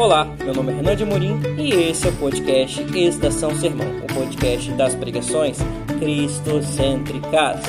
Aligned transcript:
Olá, 0.00 0.24
meu 0.42 0.54
nome 0.54 0.72
é 0.72 0.76
Renan 0.76 0.96
de 0.96 1.04
Morim 1.04 1.38
e 1.58 1.72
esse 1.90 2.06
é 2.06 2.10
o 2.10 2.16
podcast 2.16 2.82
Estação 2.98 3.54
Sermão, 3.54 3.86
o 3.98 4.06
podcast 4.14 4.72
das 4.72 4.94
pregações 4.94 5.58
cristocêntricas. 5.98 7.60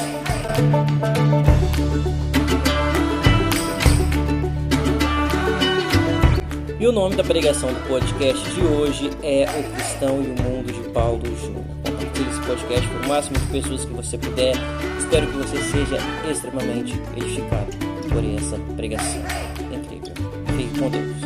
E 6.79 6.87
o 6.87 6.91
nome 6.93 7.17
da 7.17 7.23
pregação 7.25 7.73
do 7.73 7.87
podcast 7.87 8.49
de 8.49 8.61
hoje 8.61 9.09
é 9.21 9.43
O 9.43 9.75
Cristão 9.75 10.23
e 10.23 10.27
o 10.27 10.41
Mundo 10.41 10.71
de 10.71 10.89
Paulo 10.91 11.21
Júnior. 11.37 11.65
Compartilhe 11.83 12.29
esse 12.29 12.41
podcast 12.41 12.87
com 12.87 13.05
o 13.05 13.09
máximo 13.09 13.37
de 13.37 13.45
pessoas 13.47 13.83
que 13.83 13.91
você 13.91 14.17
puder. 14.17 14.55
Espero 14.97 15.27
que 15.27 15.37
você 15.37 15.57
seja 15.63 15.97
extremamente 16.31 16.93
edificado 17.17 17.80
por 18.11 18.23
essa 18.23 18.57
pregação 18.75 19.23
incrível. 19.71 20.13
Fique 20.57 20.79
com 20.79 20.89
Deus. 20.89 21.21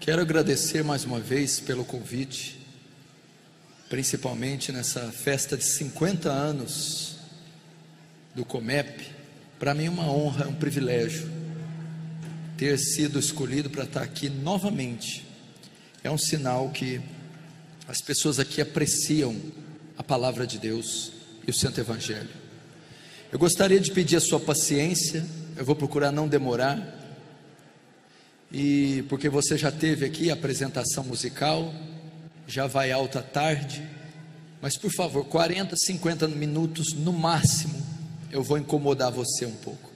Quero 0.00 0.22
agradecer 0.22 0.82
mais 0.82 1.04
uma 1.04 1.20
vez 1.20 1.60
pelo 1.60 1.84
convite, 1.84 2.58
principalmente 3.90 4.70
nessa 4.70 5.10
festa 5.10 5.56
de 5.56 5.64
50 5.64 6.30
anos 6.30 7.16
do 8.36 8.44
Comep. 8.44 9.04
Para 9.58 9.74
mim 9.74 9.86
é 9.86 9.90
uma 9.90 10.08
honra, 10.08 10.44
é 10.44 10.48
um 10.48 10.54
privilégio 10.54 11.28
ter 12.56 12.78
sido 12.78 13.18
escolhido 13.18 13.68
para 13.68 13.82
estar 13.82 14.02
aqui 14.02 14.28
novamente. 14.28 15.26
É 16.04 16.10
um 16.10 16.16
sinal 16.16 16.70
que 16.70 17.00
as 17.88 18.00
pessoas 18.00 18.38
aqui 18.38 18.60
apreciam 18.60 19.34
a 19.98 20.04
palavra 20.04 20.46
de 20.46 20.58
Deus 20.60 21.10
e 21.44 21.50
o 21.50 21.54
Santo 21.54 21.80
Evangelho. 21.80 22.30
Eu 23.32 23.40
gostaria 23.40 23.80
de 23.80 23.90
pedir 23.90 24.16
a 24.16 24.20
sua 24.20 24.38
paciência, 24.38 25.26
eu 25.56 25.64
vou 25.64 25.74
procurar 25.74 26.12
não 26.12 26.28
demorar 26.28 26.96
e 28.52 29.04
porque 29.08 29.28
você 29.28 29.58
já 29.58 29.72
teve 29.72 30.06
aqui 30.06 30.30
a 30.30 30.34
apresentação 30.34 31.02
musical, 31.02 31.74
já 32.50 32.66
vai 32.66 32.90
alta 32.90 33.22
tarde, 33.22 33.86
mas 34.60 34.76
por 34.76 34.92
favor, 34.92 35.24
40, 35.24 35.76
50 35.76 36.28
minutos 36.28 36.92
no 36.92 37.12
máximo, 37.12 37.80
eu 38.30 38.42
vou 38.42 38.58
incomodar 38.58 39.10
você 39.10 39.46
um 39.46 39.54
pouco. 39.56 39.90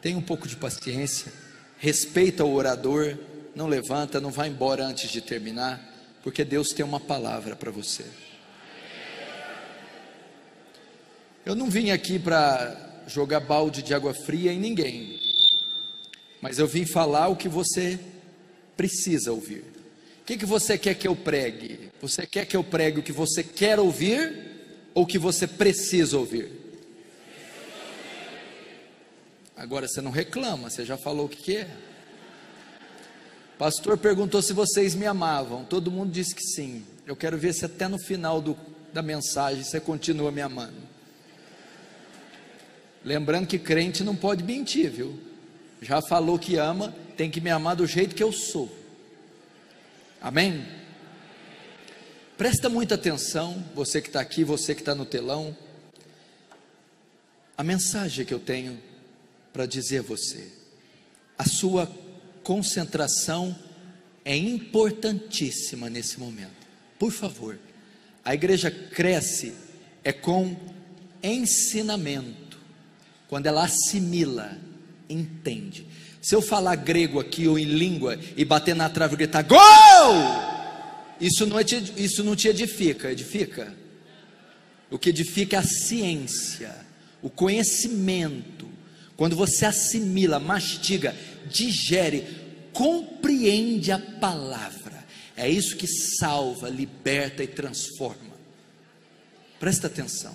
Tenha 0.00 0.16
um 0.16 0.22
pouco 0.22 0.48
de 0.48 0.56
paciência, 0.56 1.32
respeita 1.78 2.44
o 2.44 2.54
orador, 2.54 3.16
não 3.54 3.66
levanta, 3.66 4.20
não 4.20 4.30
vai 4.30 4.48
embora 4.48 4.84
antes 4.84 5.10
de 5.10 5.20
terminar, 5.20 5.80
porque 6.22 6.44
Deus 6.44 6.70
tem 6.70 6.84
uma 6.84 7.00
palavra 7.00 7.54
para 7.54 7.70
você. 7.70 8.04
Eu 11.44 11.54
não 11.54 11.70
vim 11.70 11.90
aqui 11.90 12.18
para 12.18 13.02
jogar 13.06 13.40
balde 13.40 13.82
de 13.82 13.94
água 13.94 14.14
fria 14.14 14.52
em 14.52 14.58
ninguém 14.58 15.20
mas 16.40 16.58
eu 16.58 16.66
vim 16.66 16.86
falar 16.86 17.28
o 17.28 17.36
que 17.36 17.48
você 17.48 17.98
precisa 18.76 19.30
ouvir. 19.30 19.64
Que, 20.30 20.36
que 20.36 20.46
você 20.46 20.78
quer 20.78 20.94
que 20.94 21.08
eu 21.08 21.16
pregue? 21.16 21.90
Você 22.00 22.24
quer 22.24 22.46
que 22.46 22.56
eu 22.56 22.62
pregue 22.62 23.00
o 23.00 23.02
que 23.02 23.10
você 23.10 23.42
quer 23.42 23.80
ouvir 23.80 24.88
ou 24.94 25.02
o 25.02 25.06
que 25.06 25.18
você 25.18 25.44
precisa 25.44 26.16
ouvir? 26.16 26.52
Agora 29.56 29.88
você 29.88 30.00
não 30.00 30.12
reclama, 30.12 30.70
você 30.70 30.86
já 30.86 30.96
falou 30.96 31.26
o 31.26 31.28
que, 31.28 31.42
que 31.42 31.56
é. 31.56 31.68
Pastor 33.58 33.98
perguntou 33.98 34.40
se 34.40 34.52
vocês 34.52 34.94
me 34.94 35.04
amavam. 35.04 35.64
Todo 35.64 35.90
mundo 35.90 36.12
disse 36.12 36.32
que 36.32 36.44
sim. 36.44 36.84
Eu 37.04 37.16
quero 37.16 37.36
ver 37.36 37.52
se 37.52 37.64
até 37.64 37.88
no 37.88 37.98
final 37.98 38.40
do, 38.40 38.56
da 38.92 39.02
mensagem 39.02 39.64
você 39.64 39.80
continua 39.80 40.30
me 40.30 40.40
amando. 40.40 40.78
Lembrando 43.04 43.48
que 43.48 43.58
crente 43.58 44.04
não 44.04 44.14
pode 44.14 44.44
mentir, 44.44 44.92
viu? 44.92 45.18
já 45.82 46.00
falou 46.00 46.38
que 46.38 46.54
ama, 46.54 46.94
tem 47.16 47.28
que 47.28 47.40
me 47.40 47.50
amar 47.50 47.74
do 47.74 47.84
jeito 47.84 48.14
que 48.14 48.22
eu 48.22 48.30
sou. 48.30 48.79
Amém? 50.20 50.66
Presta 52.36 52.68
muita 52.68 52.94
atenção, 52.94 53.64
você 53.74 54.02
que 54.02 54.08
está 54.08 54.20
aqui, 54.20 54.44
você 54.44 54.74
que 54.74 54.82
está 54.82 54.94
no 54.94 55.06
telão. 55.06 55.56
A 57.56 57.62
mensagem 57.62 58.24
que 58.24 58.34
eu 58.34 58.38
tenho 58.38 58.78
para 59.52 59.66
dizer 59.66 59.98
a 59.98 60.02
você, 60.02 60.48
a 61.38 61.44
sua 61.44 61.90
concentração 62.42 63.56
é 64.24 64.36
importantíssima 64.36 65.88
nesse 65.88 66.20
momento. 66.20 66.66
Por 66.98 67.12
favor, 67.12 67.58
a 68.24 68.34
igreja 68.34 68.70
cresce 68.70 69.54
é 70.04 70.12
com 70.12 70.54
ensinamento, 71.22 72.58
quando 73.28 73.46
ela 73.46 73.64
assimila 73.64 74.56
entende. 75.08 75.86
Se 76.20 76.34
eu 76.34 76.42
falar 76.42 76.76
grego 76.76 77.18
aqui 77.18 77.48
ou 77.48 77.58
em 77.58 77.64
língua 77.64 78.18
e 78.36 78.44
bater 78.44 78.74
na 78.74 78.90
trave 78.90 79.14
e 79.14 79.18
gritar 79.18 79.42
gol, 79.42 79.58
isso 81.20 81.46
não, 81.46 81.62
te, 81.64 81.92
isso 81.96 82.22
não 82.22 82.36
te 82.36 82.48
edifica, 82.48 83.10
edifica? 83.10 83.74
O 84.90 84.98
que 84.98 85.10
edifica 85.10 85.56
é 85.56 85.58
a 85.60 85.62
ciência, 85.62 86.74
o 87.22 87.30
conhecimento. 87.30 88.68
Quando 89.16 89.36
você 89.36 89.66
assimila, 89.66 90.38
mastiga, 90.38 91.14
digere, 91.46 92.26
compreende 92.72 93.92
a 93.92 93.98
palavra. 93.98 95.04
É 95.36 95.48
isso 95.48 95.76
que 95.76 95.86
salva, 95.86 96.68
liberta 96.68 97.42
e 97.42 97.46
transforma. 97.46 98.30
Presta 99.58 99.86
atenção. 99.86 100.34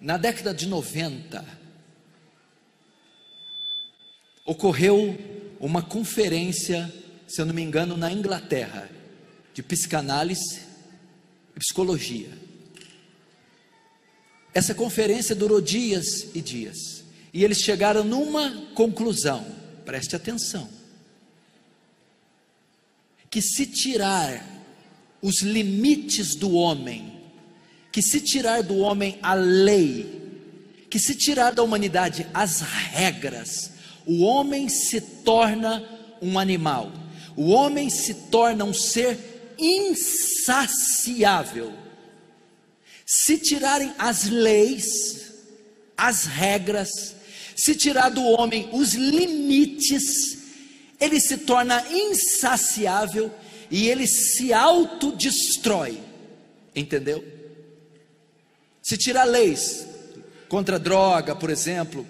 Na 0.00 0.16
década 0.16 0.52
de 0.54 0.66
90, 0.66 1.44
ocorreu 4.44 5.18
uma 5.58 5.82
conferência, 5.82 6.92
se 7.26 7.40
eu 7.40 7.46
não 7.46 7.54
me 7.54 7.62
engano, 7.62 7.96
na 7.96 8.12
Inglaterra, 8.12 8.90
de 9.52 9.62
psicanálise 9.62 10.60
e 11.54 11.60
psicologia. 11.60 12.30
Essa 14.52 14.74
conferência 14.74 15.34
durou 15.34 15.60
dias 15.60 16.28
e 16.34 16.40
dias, 16.40 17.04
e 17.32 17.44
eles 17.44 17.60
chegaram 17.60 18.02
numa 18.02 18.66
conclusão, 18.74 19.46
preste 19.84 20.16
atenção, 20.16 20.68
que 23.30 23.40
se 23.40 23.66
tirar 23.66 24.44
os 25.22 25.42
limites 25.42 26.34
do 26.34 26.52
homem, 26.52 27.20
que 27.92 28.02
se 28.02 28.20
tirar 28.20 28.62
do 28.62 28.78
homem 28.78 29.18
a 29.22 29.34
lei, 29.34 30.18
que 30.88 30.98
se 30.98 31.14
tirar 31.14 31.52
da 31.52 31.62
humanidade 31.62 32.26
as 32.34 32.60
regras, 32.60 33.72
o 34.06 34.22
homem 34.22 34.68
se 34.68 35.00
torna 35.00 35.82
um 36.20 36.38
animal, 36.38 36.92
o 37.36 37.50
homem 37.50 37.90
se 37.90 38.14
torna 38.14 38.64
um 38.64 38.74
ser 38.74 39.18
insaciável. 39.58 41.72
Se 43.06 43.38
tirarem 43.38 43.92
as 43.98 44.24
leis, 44.24 45.32
as 45.96 46.24
regras, 46.24 47.14
se 47.56 47.74
tirar 47.74 48.08
do 48.08 48.22
homem 48.22 48.68
os 48.72 48.94
limites, 48.94 50.38
ele 51.00 51.20
se 51.20 51.38
torna 51.38 51.84
insaciável 51.90 53.32
e 53.70 53.88
ele 53.88 54.06
se 54.06 54.52
autodestrói. 54.52 56.00
Entendeu? 56.74 57.24
Se 58.82 58.96
tirar 58.96 59.24
leis 59.24 59.86
contra 60.48 60.78
droga, 60.78 61.36
por 61.36 61.50
exemplo, 61.50 62.06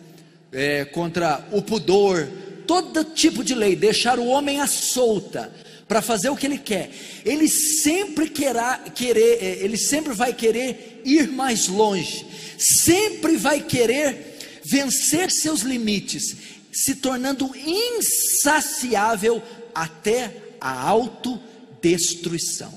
é, 0.52 0.84
contra 0.84 1.46
o 1.52 1.62
pudor, 1.62 2.28
todo 2.66 3.04
tipo 3.04 3.42
de 3.42 3.54
lei, 3.54 3.74
deixar 3.74 4.18
o 4.18 4.26
homem 4.26 4.60
à 4.60 4.66
solta 4.66 5.52
para 5.86 6.00
fazer 6.00 6.28
o 6.28 6.36
que 6.36 6.46
ele 6.46 6.58
quer. 6.58 6.90
Ele 7.24 7.48
sempre 7.48 8.28
querá, 8.28 8.78
querer, 8.78 9.42
é, 9.42 9.64
ele 9.64 9.76
sempre 9.76 10.12
vai 10.12 10.32
querer 10.32 11.02
ir 11.04 11.28
mais 11.28 11.66
longe, 11.66 12.26
sempre 12.58 13.36
vai 13.36 13.60
querer 13.60 14.38
vencer 14.64 15.30
seus 15.30 15.62
limites, 15.62 16.36
se 16.72 16.94
tornando 16.96 17.50
insaciável 17.56 19.42
até 19.74 20.32
a 20.60 20.80
autodestruição. 20.80 22.72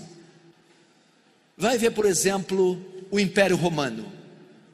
Vai 1.55 1.77
ver, 1.77 1.91
por 1.91 2.05
exemplo, 2.05 2.83
o 3.11 3.19
Império 3.19 3.55
Romano. 3.55 4.11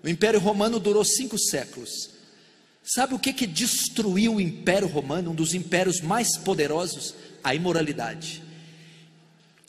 O 0.02 0.08
Império 0.08 0.40
Romano 0.40 0.80
durou 0.80 1.04
cinco 1.04 1.38
séculos. 1.38 2.19
Sabe 2.84 3.14
o 3.14 3.20
que, 3.20 3.34
que 3.34 3.46
destruiu 3.46 4.36
o 4.36 4.42
Império 4.42 4.88
Romano, 4.88 5.32
um 5.32 5.36
dos 5.36 5.54
impérios 5.54 6.02
mais 6.02 6.38
poderosos? 6.38 7.16
A 7.44 7.56
imoralidade. 7.56 8.44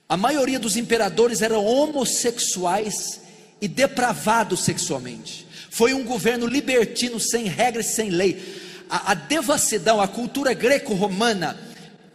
A 0.08 0.16
maioria 0.16 0.58
dos 0.58 0.76
imperadores 0.76 1.40
eram 1.40 1.64
homossexuais 1.64 3.20
e 3.60 3.68
depravado 3.68 4.56
sexualmente. 4.56 5.46
Foi 5.70 5.94
um 5.94 6.02
governo 6.02 6.46
libertino, 6.46 7.20
sem 7.20 7.44
regras, 7.44 7.86
sem 7.86 8.10
lei. 8.10 8.42
A, 8.88 9.12
a 9.12 9.14
devassidão, 9.14 10.00
a 10.00 10.08
cultura 10.08 10.52
greco-romana 10.52 11.56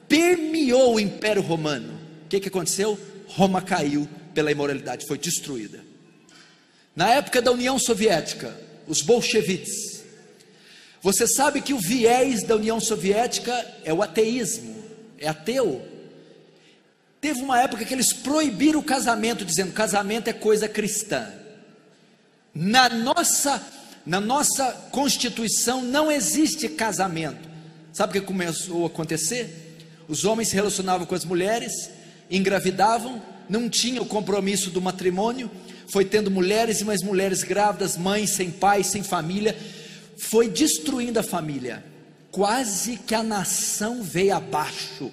permeou 0.10 0.96
o 0.96 1.00
Império 1.00 1.42
Romano. 1.42 1.94
O 2.26 2.28
que, 2.28 2.42
que 2.42 2.50
aconteceu? 2.50 3.00
Roma 3.28 3.62
caiu 3.62 4.10
pela 4.34 4.52
imoralidade, 4.52 5.06
foi 5.08 5.18
destruída. 5.18 5.82
Na 6.96 7.10
época 7.12 7.42
da 7.42 7.52
União 7.52 7.80
Soviética, 7.80 8.60
os 8.88 9.02
bolcheviques, 9.02 9.95
você 11.06 11.28
sabe 11.28 11.62
que 11.62 11.72
o 11.72 11.78
viés 11.78 12.42
da 12.42 12.56
União 12.56 12.80
Soviética 12.80 13.54
é 13.84 13.94
o 13.94 14.02
ateísmo, 14.02 14.76
é 15.20 15.28
ateu. 15.28 15.80
Teve 17.22 17.44
uma 17.44 17.62
época 17.62 17.86
que 17.86 17.94
eles 17.94 18.12
proibiram 18.12 18.80
o 18.80 18.84
casamento, 18.84 19.46
dizendo 19.46 19.72
casamento 19.72 20.30
é 20.30 20.34
coisa 20.34 20.68
cristã. 20.68 21.32
Na 22.56 22.90
nossa, 22.90 23.62
na 24.04 24.20
nossa 24.20 24.72
Constituição 24.90 25.84
não 25.84 26.12
existe 26.12 26.68
casamento. 26.68 27.48
Sabe 27.94 28.18
o 28.18 28.20
que 28.20 28.26
começou 28.28 28.86
a 28.86 28.88
acontecer? 28.88 29.78
Os 30.08 30.26
homens 30.26 30.48
se 30.48 30.56
relacionavam 30.56 31.06
com 31.06 31.14
as 31.14 31.24
mulheres, 31.24 31.92
engravidavam, 32.32 33.22
não 33.48 33.70
tinham 33.70 34.04
o 34.04 34.08
compromisso 34.08 34.72
do 34.72 34.82
matrimônio, 34.82 35.52
foi 35.88 36.04
tendo 36.04 36.32
mulheres 36.32 36.82
e 36.82 36.84
mais 36.84 37.04
mulheres 37.04 37.44
grávidas, 37.44 37.96
mães 37.96 38.32
sem 38.32 38.50
pai, 38.50 38.84
sem 38.84 39.04
família, 39.04 39.56
foi 40.18 40.50
destruindo 40.50 41.20
a 41.20 41.24
família. 41.24 41.84
Quase 42.32 42.98
que 42.98 43.16
a 43.16 43.24
nação 43.24 44.04
veio 44.04 44.36
abaixo. 44.36 45.12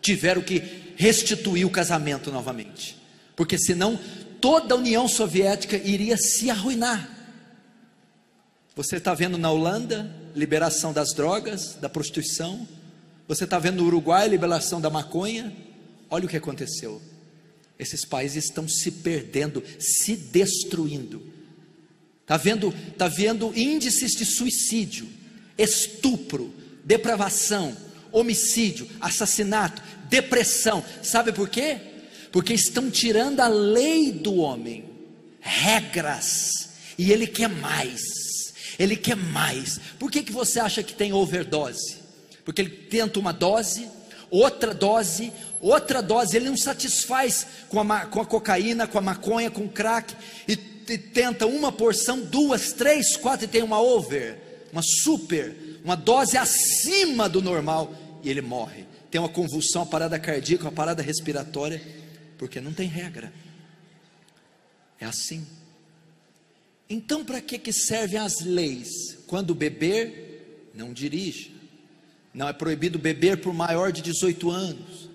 Tiveram 0.00 0.42
que 0.42 0.94
restituir 0.96 1.66
o 1.66 1.70
casamento 1.70 2.30
novamente. 2.30 2.96
Porque 3.34 3.58
senão 3.58 3.98
toda 4.40 4.74
a 4.74 4.78
União 4.78 5.08
Soviética 5.08 5.76
iria 5.76 6.16
se 6.16 6.50
arruinar. 6.50 7.08
Você 8.74 8.96
está 8.96 9.14
vendo 9.14 9.36
na 9.36 9.50
Holanda 9.50 10.14
liberação 10.34 10.92
das 10.92 11.12
drogas, 11.12 11.74
da 11.74 11.88
prostituição. 11.88 12.66
Você 13.26 13.44
está 13.44 13.58
vendo 13.58 13.78
no 13.78 13.86
Uruguai 13.86 14.28
liberação 14.28 14.80
da 14.80 14.88
maconha. 14.88 15.52
Olha 16.08 16.26
o 16.26 16.28
que 16.28 16.36
aconteceu. 16.36 17.00
Esses 17.78 18.04
países 18.04 18.44
estão 18.44 18.68
se 18.68 18.90
perdendo, 18.90 19.62
se 19.78 20.16
destruindo. 20.16 21.22
Está 22.30 22.36
vendo, 22.36 22.72
tá 22.96 23.08
vendo 23.08 23.52
índices 23.58 24.12
de 24.12 24.24
suicídio, 24.24 25.08
estupro, 25.58 26.54
depravação, 26.84 27.76
homicídio, 28.12 28.88
assassinato, 29.00 29.82
depressão. 30.08 30.84
Sabe 31.02 31.32
por 31.32 31.48
quê? 31.48 31.80
Porque 32.30 32.54
estão 32.54 32.88
tirando 32.88 33.40
a 33.40 33.48
lei 33.48 34.12
do 34.12 34.36
homem, 34.36 34.84
regras, 35.40 36.70
e 36.96 37.10
ele 37.10 37.26
quer 37.26 37.48
mais. 37.48 38.00
Ele 38.78 38.94
quer 38.94 39.16
mais. 39.16 39.80
Por 39.98 40.08
que, 40.08 40.22
que 40.22 40.30
você 40.30 40.60
acha 40.60 40.84
que 40.84 40.94
tem 40.94 41.12
overdose? 41.12 41.96
Porque 42.44 42.62
ele 42.62 42.70
tenta 42.70 43.18
uma 43.18 43.32
dose, 43.32 43.88
outra 44.30 44.72
dose, 44.72 45.32
outra 45.60 46.00
dose, 46.00 46.36
ele 46.36 46.48
não 46.48 46.56
satisfaz 46.56 47.44
com 47.68 47.80
a, 47.80 48.06
com 48.06 48.20
a 48.20 48.24
cocaína, 48.24 48.86
com 48.86 48.98
a 48.98 49.02
maconha, 49.02 49.50
com 49.50 49.64
o 49.64 49.68
crack, 49.68 50.14
e 50.46 50.69
e 50.92 50.98
tenta 50.98 51.46
uma 51.46 51.70
porção, 51.70 52.20
duas, 52.20 52.72
três, 52.72 53.16
quatro, 53.16 53.44
e 53.44 53.48
tem 53.48 53.62
uma 53.62 53.80
over, 53.80 54.38
uma 54.72 54.82
super, 54.82 55.80
uma 55.84 55.96
dose 55.96 56.36
acima 56.36 57.28
do 57.28 57.40
normal, 57.40 57.94
e 58.22 58.30
ele 58.30 58.40
morre. 58.40 58.84
Tem 59.10 59.20
uma 59.20 59.28
convulsão, 59.28 59.82
uma 59.82 59.88
parada 59.88 60.18
cardíaca, 60.18 60.64
uma 60.64 60.72
parada 60.72 61.02
respiratória, 61.02 61.82
porque 62.38 62.60
não 62.60 62.72
tem 62.72 62.88
regra. 62.88 63.32
É 65.00 65.06
assim. 65.06 65.46
Então, 66.88 67.24
para 67.24 67.40
que, 67.40 67.58
que 67.58 67.72
servem 67.72 68.18
as 68.18 68.40
leis? 68.40 68.88
Quando 69.26 69.54
beber, 69.54 70.70
não 70.74 70.92
dirija. 70.92 71.50
Não 72.32 72.48
é 72.48 72.52
proibido 72.52 72.98
beber 72.98 73.40
por 73.40 73.52
maior 73.52 73.90
de 73.90 74.02
18 74.02 74.50
anos. 74.50 75.10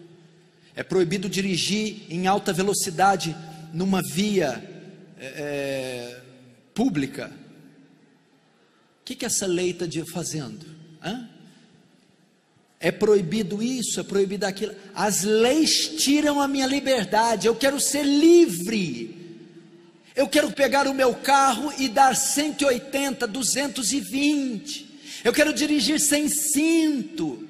É 0.75 0.83
proibido 0.83 1.30
dirigir 1.30 2.06
em 2.10 2.28
alta 2.28 2.51
velocidade 2.51 3.36
numa 3.74 4.01
via 4.01 4.75
é, 5.17 5.25
é, 5.25 6.21
pública. 6.73 7.31
O 9.01 9.06
que, 9.06 9.15
que 9.15 9.25
essa 9.25 9.45
lei 9.45 9.71
está 9.71 9.85
fazendo? 10.12 10.65
Hã? 11.03 11.29
É 12.79 12.91
proibido 12.91 13.63
isso, 13.63 14.00
é 14.00 14.03
proibido 14.03 14.45
aquilo. 14.45 14.75
As 14.94 15.23
leis 15.23 15.89
tiram 15.97 16.41
a 16.41 16.47
minha 16.47 16.67
liberdade. 16.67 17.47
Eu 17.47 17.56
quero 17.56 17.79
ser 17.79 18.03
livre. 18.03 19.25
Eu 20.15 20.27
quero 20.27 20.51
pegar 20.51 20.88
o 20.88 20.94
meu 20.94 21.13
carro 21.13 21.73
e 21.77 21.89
dar 21.89 22.15
180, 22.15 23.27
220. 23.27 24.85
Eu 25.23 25.33
quero 25.33 25.53
dirigir 25.53 26.00
sem 26.00 26.29
cinto. 26.29 27.47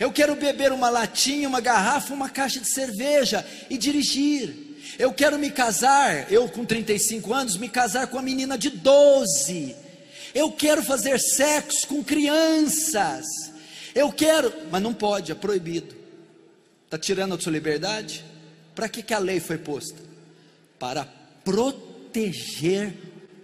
Eu 0.00 0.10
quero 0.10 0.34
beber 0.34 0.72
uma 0.72 0.90
latinha, 0.90 1.48
uma 1.48 1.60
garrafa, 1.60 2.12
uma 2.12 2.28
caixa 2.28 2.58
de 2.58 2.68
cerveja 2.68 3.46
e 3.70 3.78
dirigir. 3.78 4.71
Eu 4.98 5.12
quero 5.12 5.38
me 5.38 5.50
casar, 5.50 6.30
eu 6.30 6.48
com 6.48 6.64
35 6.64 7.32
anos, 7.32 7.56
me 7.56 7.68
casar 7.68 8.06
com 8.06 8.16
uma 8.16 8.22
menina 8.22 8.58
de 8.58 8.70
12. 8.70 9.74
Eu 10.34 10.52
quero 10.52 10.82
fazer 10.82 11.18
sexo 11.18 11.86
com 11.86 12.02
crianças. 12.04 13.26
Eu 13.94 14.12
quero, 14.12 14.52
mas 14.70 14.82
não 14.82 14.92
pode, 14.92 15.32
é 15.32 15.34
proibido. 15.34 15.94
Está 16.84 16.98
tirando 16.98 17.34
a 17.34 17.40
sua 17.40 17.52
liberdade? 17.52 18.24
Para 18.74 18.88
que, 18.88 19.02
que 19.02 19.14
a 19.14 19.18
lei 19.18 19.40
foi 19.40 19.58
posta? 19.58 19.98
Para 20.78 21.04
proteger 21.44 22.94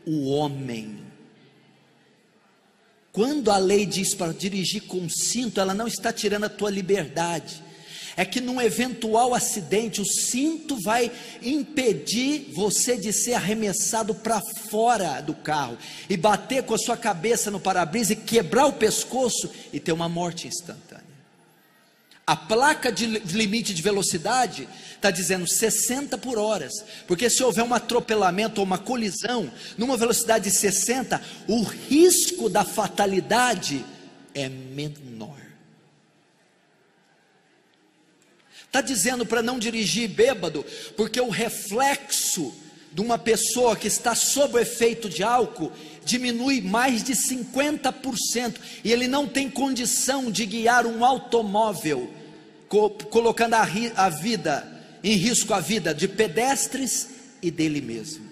o 0.07 0.31
homem. 0.31 0.99
Quando 3.13 3.51
a 3.51 3.59
lei 3.59 3.85
diz 3.85 4.15
para 4.15 4.33
dirigir 4.33 4.83
com 4.83 5.09
cinto, 5.09 5.61
ela 5.61 5.75
não 5.75 5.87
está 5.87 6.13
tirando 6.13 6.45
a 6.45 6.49
tua 6.49 6.71
liberdade 6.71 7.68
é 8.19 8.25
que 8.25 8.41
num 8.41 8.61
eventual 8.61 9.33
acidente, 9.33 10.01
o 10.01 10.05
cinto 10.05 10.75
vai 10.83 11.09
impedir 11.41 12.51
você 12.53 12.97
de 12.97 13.13
ser 13.13 13.35
arremessado 13.35 14.13
para 14.13 14.41
fora 14.41 15.21
do 15.21 15.33
carro 15.33 15.79
e 16.11 16.17
bater 16.17 16.65
com 16.65 16.75
a 16.75 16.79
sua 16.79 16.97
cabeça 16.97 17.49
no 17.49 17.61
para-brisa 17.61 18.15
e 18.15 18.17
quebrar 18.17 18.67
o 18.67 18.73
pescoço 18.73 19.49
e 19.73 19.79
ter 19.79 19.93
uma 19.93 20.09
morte 20.09 20.49
instantânea. 20.49 21.07
A 22.27 22.35
placa 22.35 22.91
de 22.91 23.07
limite 23.07 23.73
de 23.73 23.81
velocidade 23.81 24.69
está 24.97 25.13
dizendo 25.13 25.47
60 25.47 26.19
por 26.19 26.39
hora, 26.39 26.69
porque 27.07 27.31
se 27.31 27.45
houver 27.45 27.63
um 27.63 27.73
atropelamento 27.73 28.61
ou 28.61 28.67
uma 28.67 28.79
colisão 28.79 29.49
numa 29.79 29.97
velocidade 29.97 30.51
de 30.51 30.57
60, 30.57 31.23
o 31.47 31.63
risco 31.63 32.49
da 32.49 32.65
fatalidade 32.65 33.85
é 34.35 34.49
menor. 34.49 35.48
Está 38.69 38.81
dizendo 38.81 39.27
para 39.27 39.43
não 39.43 39.59
dirigir 39.59 40.09
bêbado, 40.09 40.65
porque 40.97 41.21
o 41.21 41.31
reflexo 41.31 42.55
de 42.93 43.01
uma 43.01 43.19
pessoa 43.19 43.75
que 43.77 43.87
está 43.87 44.15
sob 44.15 44.55
o 44.55 44.59
efeito 44.59 45.09
de 45.09 45.23
álcool 45.23 45.73
diminui 46.05 46.61
mais 46.61 47.03
de 47.03 47.15
50% 47.15 48.57
e 48.85 48.93
ele 48.93 49.09
não 49.09 49.27
tem 49.27 49.51
condição 49.51 50.31
de 50.31 50.47
guiar 50.47 50.87
um 50.87 51.05
automóvel, 51.05 52.13
co 52.69 52.91
colocando 52.91 53.55
a, 53.55 53.67
a 53.97 54.09
vida 54.09 54.79
em 55.03 55.15
risco 55.15 55.55
a 55.55 55.61
vida 55.61 55.95
de 55.95 56.09
pedestres 56.09 57.09
e 57.41 57.51
dele 57.51 57.81
mesmo. 57.81 58.29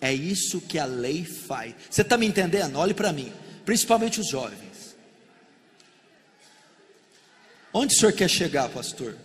É 0.00 0.12
isso 0.12 0.60
que 0.60 0.78
a 0.78 0.84
lei 0.84 1.24
faz. 1.24 1.74
Você 1.88 2.02
está 2.02 2.16
me 2.16 2.26
entendendo? 2.26 2.76
Olhe 2.76 2.94
para 2.94 3.12
mim, 3.12 3.32
principalmente 3.64 4.20
os 4.20 4.28
jovens. 4.28 4.96
Onde 7.72 7.94
o 7.94 7.98
senhor 7.98 8.12
quer 8.12 8.28
chegar, 8.28 8.68
pastor? 8.68 9.16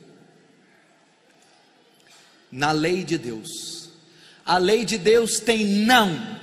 Na 2.51 2.72
lei 2.72 3.03
de 3.03 3.18
Deus. 3.18 3.89
A 4.46 4.58
lei 4.58 4.84
de 4.86 4.98
Deus 4.98 5.39
tem 5.39 5.65
não. 5.65 6.38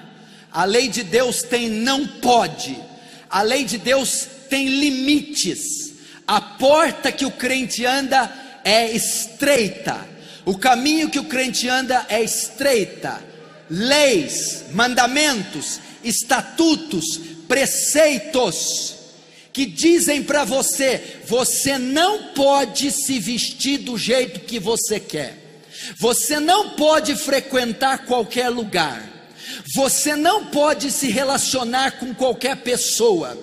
A 0.53 0.65
lei 0.65 0.89
de 0.89 1.03
Deus 1.03 1.43
tem 1.43 1.69
não 1.69 2.07
pode. 2.07 2.79
A 3.29 3.43
lei 3.43 3.65
de 3.65 3.79
Deus 3.79 4.27
tem 4.49 4.69
limites. 4.69 5.95
A 6.27 6.41
porta 6.41 7.11
que 7.11 7.27
o 7.27 7.31
crente 7.31 7.85
anda 7.85 8.33
é 8.65 8.91
estreita. 8.91 10.09
O 10.45 10.57
caminho 10.57 11.11
que 11.11 11.19
o 11.19 11.25
crente 11.25 11.69
anda 11.69 12.07
é 12.09 12.23
estreita. 12.23 13.23
Leis, 13.69 14.67
mandamentos, 14.73 15.81
estatutos, 16.05 17.19
preceitos 17.49 18.95
que 19.53 19.65
dizem 19.65 20.23
para 20.23 20.45
você: 20.45 21.21
você 21.27 21.79
não 21.79 22.35
pode 22.35 22.91
se 22.91 23.19
vestir 23.19 23.79
do 23.79 23.97
jeito 23.97 24.41
que 24.41 24.61
você 24.61 25.01
quer. 25.01 25.46
Você 25.99 26.40
não 26.40 26.71
pode 26.71 27.14
frequentar 27.14 28.05
qualquer 28.07 28.49
lugar. 28.49 29.16
Você 29.75 30.16
não 30.16 30.47
pode 30.47 30.90
se 30.90 31.09
relacionar 31.09 31.93
com 31.99 32.14
qualquer 32.14 32.57
pessoa. 32.57 33.37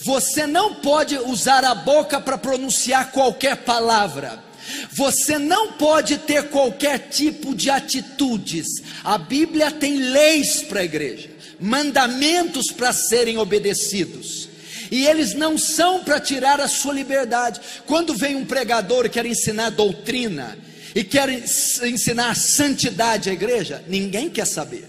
Você 0.00 0.46
não 0.46 0.74
pode 0.74 1.16
usar 1.18 1.64
a 1.64 1.74
boca 1.74 2.20
para 2.20 2.38
pronunciar 2.38 3.10
qualquer 3.12 3.56
palavra. 3.58 4.44
Você 4.92 5.38
não 5.38 5.72
pode 5.72 6.18
ter 6.18 6.48
qualquer 6.48 7.08
tipo 7.10 7.54
de 7.54 7.70
atitudes. 7.70 8.66
A 9.04 9.16
Bíblia 9.16 9.70
tem 9.70 9.96
leis 9.96 10.62
para 10.62 10.80
a 10.80 10.84
igreja, 10.84 11.30
mandamentos 11.60 12.72
para 12.72 12.92
serem 12.92 13.38
obedecidos. 13.38 14.48
E 14.90 15.06
eles 15.06 15.34
não 15.34 15.58
são 15.58 16.02
para 16.02 16.20
tirar 16.20 16.60
a 16.60 16.68
sua 16.68 16.94
liberdade. 16.94 17.60
Quando 17.86 18.14
vem 18.14 18.36
um 18.36 18.44
pregador 18.44 19.06
e 19.06 19.10
quer 19.10 19.26
ensinar 19.26 19.70
doutrina 19.70 20.56
e 20.96 21.04
quer 21.04 21.28
ensinar 21.28 22.34
santidade 22.34 23.28
à 23.28 23.32
igreja, 23.34 23.84
ninguém 23.86 24.30
quer 24.30 24.46
saber. 24.46 24.88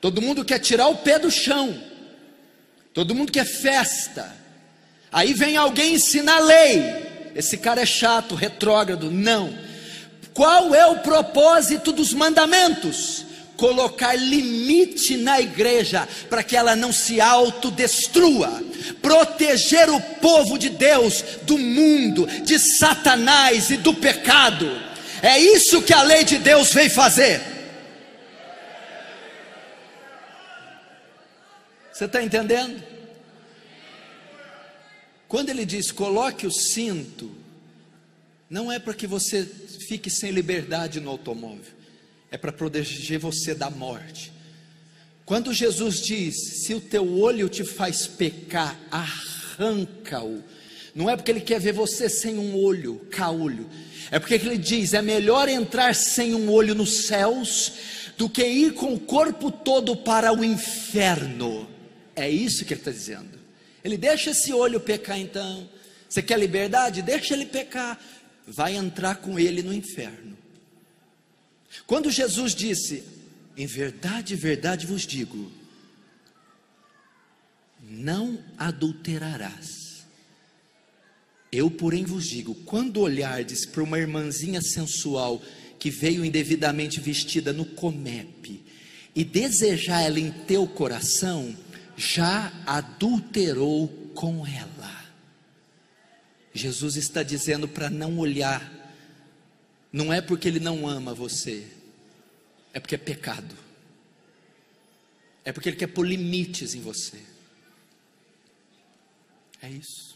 Todo 0.00 0.22
mundo 0.22 0.44
quer 0.44 0.60
tirar 0.60 0.86
o 0.86 0.98
pé 0.98 1.18
do 1.18 1.28
chão. 1.28 1.76
Todo 2.94 3.12
mundo 3.12 3.32
quer 3.32 3.44
festa. 3.44 4.32
Aí 5.10 5.34
vem 5.34 5.56
alguém 5.56 5.94
ensinar 5.94 6.38
lei. 6.38 7.32
Esse 7.34 7.58
cara 7.58 7.80
é 7.80 7.86
chato, 7.86 8.36
retrógrado. 8.36 9.10
Não. 9.10 9.52
Qual 10.32 10.72
é 10.72 10.86
o 10.86 11.00
propósito 11.00 11.90
dos 11.90 12.12
mandamentos? 12.12 13.24
Colocar 13.56 14.14
limite 14.14 15.16
na 15.16 15.40
igreja 15.40 16.08
para 16.30 16.44
que 16.44 16.56
ela 16.56 16.76
não 16.76 16.92
se 16.92 17.20
autodestrua, 17.20 18.62
proteger 19.02 19.90
o 19.90 20.00
povo 20.00 20.56
de 20.56 20.70
Deus 20.70 21.24
do 21.42 21.58
mundo, 21.58 22.24
de 22.44 22.56
Satanás 22.56 23.68
e 23.68 23.76
do 23.76 23.92
pecado. 23.94 24.91
É 25.22 25.38
isso 25.38 25.80
que 25.82 25.94
a 25.94 26.02
lei 26.02 26.24
de 26.24 26.36
Deus 26.38 26.72
veio 26.74 26.90
fazer. 26.90 27.40
Você 31.92 32.06
está 32.06 32.20
entendendo? 32.20 32.82
Quando 35.28 35.50
ele 35.50 35.64
diz 35.64 35.92
coloque 35.92 36.44
o 36.44 36.50
cinto, 36.50 37.30
não 38.50 38.70
é 38.72 38.80
para 38.80 38.92
que 38.92 39.06
você 39.06 39.46
fique 39.86 40.10
sem 40.10 40.32
liberdade 40.32 41.00
no 41.00 41.10
automóvel, 41.10 41.72
é 42.30 42.36
para 42.36 42.50
proteger 42.50 43.20
você 43.20 43.54
da 43.54 43.70
morte. 43.70 44.32
Quando 45.24 45.54
Jesus 45.54 46.00
diz: 46.00 46.34
se 46.64 46.74
o 46.74 46.80
teu 46.80 47.18
olho 47.20 47.48
te 47.48 47.64
faz 47.64 48.08
pecar, 48.08 48.76
arranca-o. 48.90 50.42
Não 50.94 51.08
é 51.08 51.16
porque 51.16 51.30
ele 51.30 51.40
quer 51.40 51.58
ver 51.58 51.72
você 51.72 52.08
sem 52.08 52.38
um 52.38 52.56
olho, 52.56 53.06
caolho. 53.10 53.68
É 54.10 54.18
porque 54.18 54.34
ele 54.34 54.58
diz: 54.58 54.92
é 54.92 55.00
melhor 55.00 55.48
entrar 55.48 55.94
sem 55.94 56.34
um 56.34 56.50
olho 56.50 56.74
nos 56.74 57.06
céus 57.06 57.72
do 58.18 58.28
que 58.28 58.44
ir 58.44 58.74
com 58.74 58.92
o 58.92 59.00
corpo 59.00 59.50
todo 59.50 59.96
para 59.96 60.32
o 60.32 60.44
inferno. 60.44 61.68
É 62.14 62.28
isso 62.28 62.64
que 62.64 62.74
ele 62.74 62.80
está 62.80 62.90
dizendo. 62.90 63.40
Ele 63.82 63.96
deixa 63.96 64.30
esse 64.30 64.52
olho 64.52 64.78
pecar 64.78 65.18
então. 65.18 65.68
Você 66.08 66.22
quer 66.22 66.38
liberdade? 66.38 67.00
Deixa 67.00 67.32
ele 67.32 67.46
pecar. 67.46 67.98
Vai 68.46 68.76
entrar 68.76 69.16
com 69.16 69.38
ele 69.38 69.62
no 69.62 69.72
inferno. 69.72 70.36
Quando 71.86 72.10
Jesus 72.10 72.54
disse: 72.54 73.02
Em 73.56 73.66
verdade, 73.66 74.36
verdade 74.36 74.86
vos 74.86 75.06
digo, 75.06 75.50
não 77.80 78.38
adulterarás. 78.58 79.81
Eu, 81.52 81.70
porém, 81.70 82.04
vos 82.04 82.26
digo: 82.26 82.54
quando 82.64 83.00
olhardes 83.00 83.66
para 83.66 83.82
uma 83.82 83.98
irmãzinha 83.98 84.62
sensual 84.62 85.42
que 85.78 85.90
veio 85.90 86.24
indevidamente 86.24 86.98
vestida 86.98 87.52
no 87.52 87.66
comepe 87.66 88.62
e 89.14 89.22
desejar 89.22 90.00
ela 90.00 90.18
em 90.18 90.30
teu 90.30 90.66
coração, 90.66 91.54
já 91.96 92.50
adulterou 92.66 93.88
com 94.14 94.46
ela. 94.46 95.02
Jesus 96.54 96.96
está 96.96 97.22
dizendo 97.22 97.68
para 97.68 97.90
não 97.90 98.18
olhar, 98.18 98.72
não 99.92 100.12
é 100.12 100.20
porque 100.20 100.48
ele 100.48 100.60
não 100.60 100.86
ama 100.86 101.12
você, 101.12 101.66
é 102.72 102.80
porque 102.80 102.94
é 102.94 102.98
pecado, 102.98 103.54
é 105.44 105.52
porque 105.52 105.68
ele 105.68 105.76
quer 105.76 105.88
pôr 105.88 106.06
limites 106.06 106.74
em 106.74 106.80
você. 106.80 107.20
É 109.60 109.70
isso. 109.70 110.11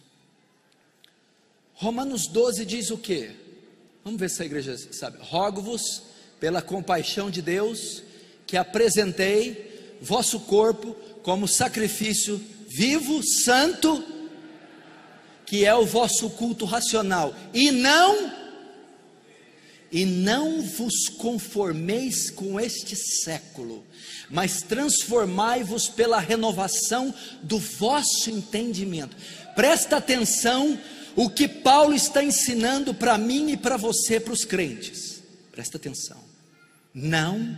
Romanos 1.76 2.26
12 2.26 2.64
diz 2.64 2.90
o 2.90 2.96
que? 2.96 3.30
Vamos 4.02 4.18
ver 4.18 4.30
se 4.30 4.42
a 4.42 4.46
igreja 4.46 4.76
sabe. 4.92 5.18
Rogo-vos, 5.20 6.02
pela 6.40 6.62
compaixão 6.62 7.30
de 7.30 7.42
Deus, 7.42 8.02
que 8.46 8.56
apresentei 8.56 9.96
vosso 10.00 10.40
corpo 10.40 10.94
como 11.22 11.46
sacrifício 11.46 12.40
vivo, 12.66 13.22
santo, 13.22 14.02
que 15.44 15.66
é 15.66 15.74
o 15.74 15.84
vosso 15.84 16.30
culto 16.30 16.64
racional, 16.64 17.34
e 17.52 17.70
não 17.70 18.46
e 19.92 20.04
não 20.04 20.62
vos 20.62 21.08
conformeis 21.08 22.28
com 22.30 22.58
este 22.58 22.96
século, 22.96 23.84
mas 24.28 24.62
transformai-vos 24.62 25.88
pela 25.88 26.18
renovação 26.18 27.14
do 27.42 27.58
vosso 27.58 28.30
entendimento. 28.30 29.16
Presta 29.54 29.96
atenção 29.96 30.78
o 31.16 31.30
que 31.30 31.48
Paulo 31.48 31.94
está 31.94 32.22
ensinando 32.22 32.94
para 32.94 33.16
mim 33.16 33.50
e 33.50 33.56
para 33.56 33.76
você, 33.76 34.20
para 34.20 34.34
os 34.34 34.44
crentes. 34.44 35.22
Presta 35.50 35.78
atenção. 35.78 36.22
Não 36.94 37.56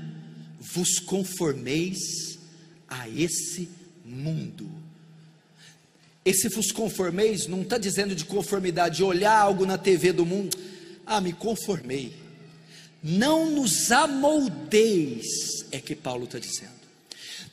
vos 0.60 1.00
conformeis 1.00 2.38
a 2.88 3.08
esse 3.08 3.68
mundo. 4.04 4.70
Esse 6.24 6.48
vos 6.48 6.70
conformeis 6.70 7.46
não 7.46 7.62
está 7.62 7.78
dizendo 7.78 8.14
de 8.14 8.24
conformidade, 8.24 8.96
de 8.96 9.04
olhar 9.04 9.36
algo 9.36 9.66
na 9.66 9.76
TV 9.76 10.12
do 10.12 10.24
mundo. 10.24 10.56
Ah, 11.04 11.20
me 11.20 11.32
conformei. 11.32 12.14
Não 13.02 13.50
nos 13.50 13.90
amoldeis, 13.90 15.26
é 15.72 15.80
que 15.80 15.96
Paulo 15.96 16.24
está 16.24 16.38
dizendo. 16.38 16.78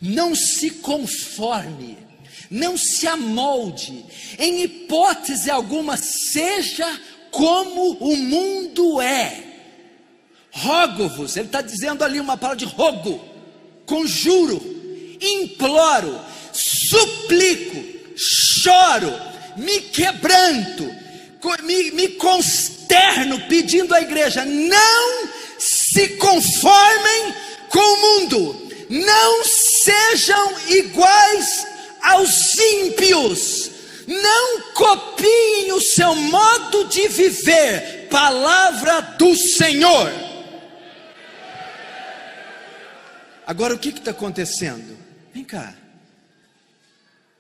Não 0.02 0.36
se 0.36 0.70
conforme, 0.70 1.98
não 2.50 2.78
se 2.78 3.08
amolde, 3.08 4.06
em 4.38 4.64
hipótese 4.64 5.50
alguma, 5.50 5.98
seja 5.98 6.88
como 7.32 7.94
o 8.00 8.16
mundo 8.16 9.02
é. 9.02 9.44
Rogo-vos, 10.52 11.36
ele 11.36 11.48
está 11.48 11.62
dizendo 11.62 12.04
ali 12.04 12.20
uma 12.20 12.38
palavra 12.38 12.66
de 12.66 12.66
rogo, 12.66 13.20
conjuro 13.86 14.76
imploro, 15.22 16.20
suplico, 16.52 17.84
choro, 18.16 19.14
me 19.58 19.80
quebranto, 19.82 20.90
me, 21.64 21.92
me 21.92 22.10
consterno 22.10 23.40
pedindo 23.48 23.94
à 23.94 24.02
igreja: 24.02 24.44
não 24.46 25.30
se 25.58 26.10
conformem 26.18 27.34
com 27.70 27.80
o 27.80 28.02
mundo, 28.02 28.72
não 28.90 29.44
sejam 29.44 30.54
iguais 30.70 31.68
aos 32.06 32.56
ímpios, 32.58 33.72
não 34.08 34.74
copiem 34.74 35.74
o 35.74 35.82
seu 35.82 36.14
modo 36.16 36.86
de 36.86 37.08
viver, 37.08 38.08
palavra 38.10 39.02
do 39.02 39.36
Senhor. 39.36 40.12
Agora 43.48 43.76
o 43.76 43.80
que 43.80 43.90
está 43.90 44.12
acontecendo? 44.12 44.98
Vem 45.34 45.44
cá. 45.44 45.76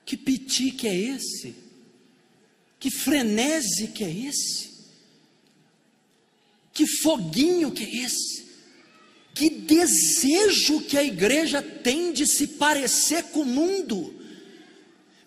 Que 0.06 0.18
pitique 0.18 0.88
é 0.88 0.96
esse? 0.96 1.56
Que 2.80 2.92
frenesi 2.92 3.88
que 3.88 4.04
é 4.04 4.10
esse? 4.10 4.76
Que 6.72 6.86
foguinho 6.86 7.72
que 7.72 7.84
é 7.84 8.06
esse? 8.06 8.46
Que 9.34 9.50
desejo 9.50 10.82
que 10.82 10.98
a 10.98 11.04
igreja 11.04 11.62
tem 11.62 12.14
de 12.14 12.28
se 12.28 12.48
parecer 12.48 13.24
com 13.26 13.42
o 13.42 13.46
mundo. 13.46 14.15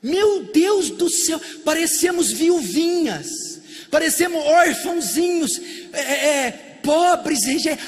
Meu 0.02 0.45
Deus 0.52 0.90
do 0.90 1.09
céu, 1.09 1.40
parecemos 1.64 2.31
viuvinhas, 2.31 3.61
parecemos 3.90 4.45
órfãozinhos, 4.45 5.61
é, 5.93 6.00
é, 6.00 6.47
é 6.47 6.50
pobres, 6.83 7.45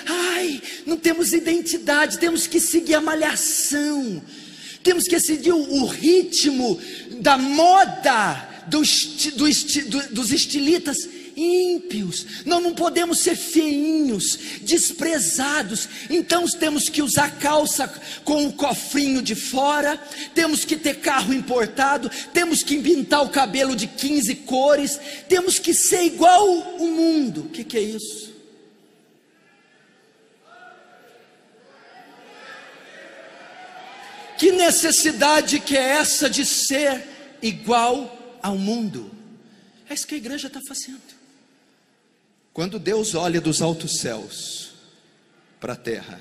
ai, 0.07 0.61
não 0.85 0.97
temos 0.97 1.33
identidade, 1.33 2.19
temos 2.19 2.47
que 2.47 2.61
seguir 2.61 2.95
a 2.95 3.01
malhação. 3.01 4.23
Temos 4.83 5.05
que 5.05 5.21
seguir 5.21 5.53
o, 5.53 5.85
ritmo 5.85 6.81
da 7.21 7.37
moda 7.37 8.65
dos, 8.67 9.05
do, 9.35 10.15
dos 10.15 10.33
estilitas 10.33 10.97
ímpios. 11.41 12.45
Nós 12.45 12.63
não 12.63 12.75
podemos 12.75 13.21
ser 13.21 13.37
feinhos, 13.37 14.39
desprezados. 14.61 15.89
Então 16.11 16.45
temos 16.47 16.89
que 16.89 17.03
usar 17.03 17.39
calça 17.39 17.89
com 18.25 18.47
o 18.47 18.53
cofrinho 18.53 19.23
de 19.23 19.35
fora, 19.35 19.97
temos 20.35 20.65
que 20.65 20.77
ter 20.77 20.97
carro 20.97 21.33
importado, 21.33 22.11
temos 22.33 22.63
que 22.63 22.81
pintar 22.81 23.23
o 23.25 23.31
cabelo 23.31 23.75
de 23.75 23.87
15 23.87 24.35
cores, 24.37 25.01
temos 25.29 25.59
que 25.59 25.73
ser 25.73 26.03
igual 26.03 26.47
o 26.47 26.87
mundo. 26.89 27.43
O 27.43 27.49
que, 27.49 27.65
que 27.65 27.77
é 27.77 27.83
isso? 27.83 28.31
Que 34.37 34.53
necessidade 34.53 35.61
que 35.61 35.77
é 35.77 35.99
essa 35.99 36.29
de 36.29 36.47
ser 36.47 37.07
igual 37.43 38.39
ao 38.43 38.57
mundo? 38.57 39.11
É 39.89 39.93
isso 39.93 40.07
que 40.07 40.15
a 40.15 40.19
igreja 40.19 40.47
está 40.47 40.61
fazendo. 40.67 41.20
Quando 42.53 42.79
Deus 42.79 43.15
olha 43.15 43.41
dos 43.41 43.63
altos 43.63 43.99
céus 43.99 44.73
para 45.61 45.75
a 45.75 45.77
terra, 45.77 46.21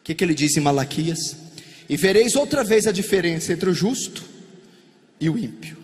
o 0.00 0.04
que, 0.04 0.14
que 0.14 0.22
ele 0.22 0.34
diz 0.34 0.56
em 0.56 0.60
Malaquias? 0.60 1.36
E 1.88 1.96
vereis 1.96 2.36
outra 2.36 2.62
vez 2.62 2.86
a 2.86 2.92
diferença 2.92 3.52
entre 3.52 3.68
o 3.68 3.74
justo 3.74 4.24
e 5.20 5.28
o 5.28 5.38
ímpio, 5.38 5.76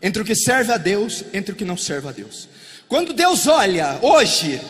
entre 0.00 0.22
o 0.22 0.24
que 0.24 0.34
serve 0.34 0.72
a 0.72 0.76
Deus, 0.76 1.24
entre 1.32 1.52
o 1.52 1.56
que 1.56 1.64
não 1.64 1.76
serve 1.76 2.08
a 2.08 2.12
Deus. 2.12 2.48
Quando 2.88 3.12
Deus 3.12 3.46
olha 3.46 3.98
hoje, 4.02 4.60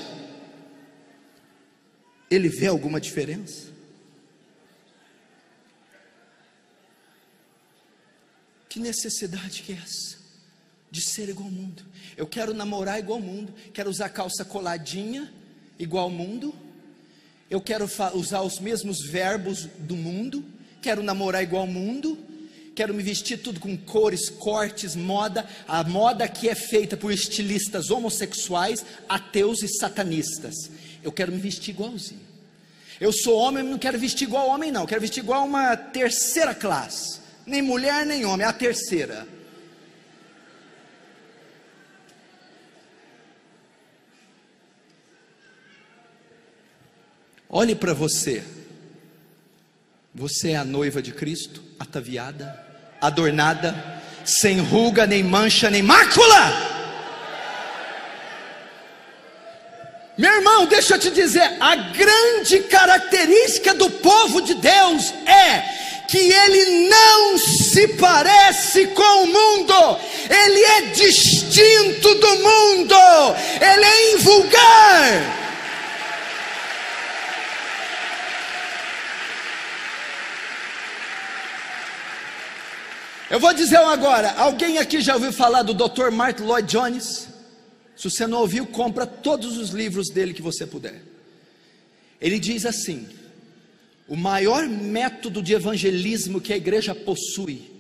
ele 2.31 2.49
vê 2.49 2.67
alguma 2.67 3.01
diferença? 3.01 3.73
Que 8.69 8.81
necessidade 8.81 9.63
que 9.63 9.73
é 9.73 9.77
essa? 9.77 10.17
De 10.91 11.01
ser 11.01 11.29
igual 11.29 11.47
ao 11.47 11.53
mundo. 11.53 11.85
Eu 12.23 12.27
quero 12.29 12.55
namorar 12.55 13.01
igual 13.01 13.19
ao 13.19 13.25
mundo, 13.25 13.53
quero 13.75 13.91
usar 13.91 14.09
calça 14.09 14.45
coladinha 14.45 15.29
igual 15.77 16.05
ao 16.05 16.11
mundo, 16.11 16.55
eu 17.51 17.61
quero 17.61 17.85
usar 18.15 18.43
os 18.43 18.61
mesmos 18.61 19.05
verbos 19.05 19.69
do 19.77 19.97
mundo, 19.97 20.45
quero 20.81 21.03
namorar 21.03 21.43
igual 21.43 21.63
ao 21.63 21.67
mundo, 21.67 22.17
quero 22.77 22.95
me 22.95 23.03
vestir 23.03 23.39
tudo 23.39 23.59
com 23.59 23.77
cores, 23.77 24.31
cortes, 24.31 24.95
moda, 24.95 25.45
a 25.67 25.83
moda 25.83 26.29
que 26.29 26.49
é 26.49 26.55
feita 26.55 26.97
por 26.97 27.11
estilistas 27.11 27.91
homossexuais, 27.91 28.85
ateus 29.09 29.61
e 29.65 29.67
satanistas. 29.67 30.55
Eu 31.03 31.11
quero 31.11 31.33
me 31.33 31.39
vestir 31.39 31.73
igualzinho. 31.73 32.21
Eu 33.01 33.13
sou 33.13 33.37
homem, 33.37 33.65
não 33.65 33.79
quero 33.79 33.99
vestir 33.99 34.29
igual 34.29 34.47
homem, 34.47 34.71
não. 34.71 34.87
Quero 34.87 35.01
vestir 35.01 35.25
igual 35.25 35.45
uma 35.45 35.77
terceira 35.77 36.55
classe. 36.55 37.19
Nem 37.45 37.63
mulher, 37.63 38.07
nem 38.07 38.25
homem, 38.25 38.47
é 38.47 38.49
a 38.49 38.53
terceira. 38.53 39.27
Olhe 47.55 47.75
para 47.75 47.93
você. 47.93 48.43
Você 50.15 50.53
é 50.53 50.57
a 50.57 50.65
noiva 50.65 51.03
de 51.03 51.13
Cristo, 51.13 51.63
ataviada, 51.79 52.59
adornada, 52.99 54.01
sem 54.25 54.59
ruga, 54.59 55.07
nem 55.07 55.23
mancha, 55.23 55.69
nem 55.69 55.83
mácula. 55.83 56.71
Meu 60.17 60.33
irmão, 60.33 60.65
deixa 60.65 60.95
eu 60.95 60.99
te 60.99 61.11
dizer, 61.11 61.57
a 61.61 61.77
grande 61.77 62.61
característica 62.71 63.75
do 63.75 63.91
povo 63.91 64.41
de 64.41 64.55
Deus 64.55 65.13
é 65.27 65.61
que 66.09 66.19
ele 66.19 66.89
não 66.89 67.37
se 67.39 67.89
parece 67.89 68.87
com 68.89 69.25
o 69.25 69.27
mundo, 69.27 70.01
ele 70.29 70.61
é 70.61 70.81
distinto 70.93 72.15
do 72.15 72.37
mundo, 72.37 72.95
ele 73.61 73.85
é 73.85 74.15
invulgar. 74.15 75.42
Eu 83.33 83.41
vou 83.41 83.55
dizer 83.55 83.81
um 83.81 83.89
agora: 83.89 84.33
alguém 84.33 84.77
aqui 84.77 85.01
já 85.01 85.15
ouviu 85.15 85.33
falar 85.33 85.63
do 85.63 85.73
Dr. 85.73 86.11
Martin 86.11 86.43
Lloyd 86.43 86.71
Jones? 86.71 87.29
Se 87.97 88.11
você 88.11 88.27
não 88.27 88.41
ouviu, 88.41 88.67
compra 88.67 89.07
todos 89.07 89.57
os 89.57 89.71
livros 89.71 90.11
dele 90.11 90.35
que 90.35 90.43
você 90.43 90.67
puder. 90.67 91.01
Ele 92.21 92.39
diz 92.39 92.67
assim: 92.67 93.09
o 94.07 94.17
maior 94.17 94.69
método 94.69 95.41
de 95.41 95.55
evangelismo 95.55 96.43
que 96.43 96.53
a 96.53 96.59
igreja 96.59 96.95
possui, 96.95 97.71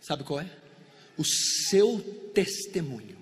sabe 0.00 0.24
qual 0.24 0.40
é? 0.40 0.46
O 1.16 1.24
seu 1.24 2.00
testemunho. 2.34 3.16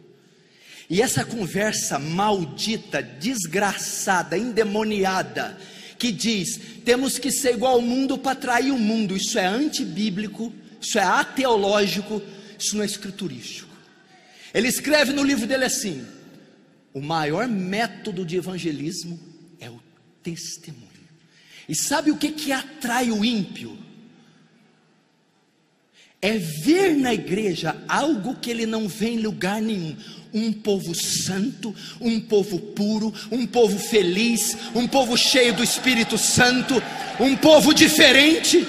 E 0.88 1.02
essa 1.02 1.22
conversa 1.22 1.98
maldita, 1.98 3.02
desgraçada, 3.02 4.38
endemoniada, 4.38 5.58
que 5.98 6.10
diz: 6.10 6.58
temos 6.82 7.18
que 7.18 7.30
ser 7.30 7.56
igual 7.56 7.74
ao 7.74 7.82
mundo 7.82 8.16
para 8.16 8.32
atrair 8.32 8.70
o 8.70 8.78
mundo, 8.78 9.14
isso 9.14 9.38
é 9.38 9.44
antibíblico 9.44 10.50
isso 10.80 10.98
é 10.98 11.02
ateológico, 11.02 12.22
isso 12.58 12.76
não 12.76 12.82
é 12.82 12.86
escriturístico. 12.86 13.70
Ele 14.52 14.68
escreve 14.68 15.12
no 15.12 15.22
livro 15.22 15.46
dele 15.46 15.64
assim: 15.64 16.06
o 16.92 17.00
maior 17.00 17.46
método 17.46 18.24
de 18.24 18.36
evangelismo 18.36 19.18
é 19.60 19.68
o 19.68 19.80
testemunho. 20.22 20.88
E 21.68 21.74
sabe 21.74 22.10
o 22.10 22.16
que 22.16 22.32
que 22.32 22.50
atrai 22.50 23.10
o 23.10 23.24
ímpio? 23.24 23.78
É 26.22 26.36
ver 26.36 26.96
na 26.96 27.14
igreja 27.14 27.76
algo 27.88 28.34
que 28.34 28.50
ele 28.50 28.66
não 28.66 28.88
vê 28.88 29.10
em 29.10 29.20
lugar 29.20 29.62
nenhum. 29.62 29.96
Um 30.32 30.52
povo 30.52 30.94
santo, 30.94 31.74
um 32.00 32.20
povo 32.20 32.58
puro, 32.58 33.12
um 33.32 33.46
povo 33.46 33.78
feliz, 33.78 34.56
um 34.74 34.86
povo 34.86 35.16
cheio 35.16 35.54
do 35.54 35.62
Espírito 35.64 36.18
Santo, 36.18 36.74
um 37.18 37.36
povo 37.36 37.72
diferente. 37.72 38.66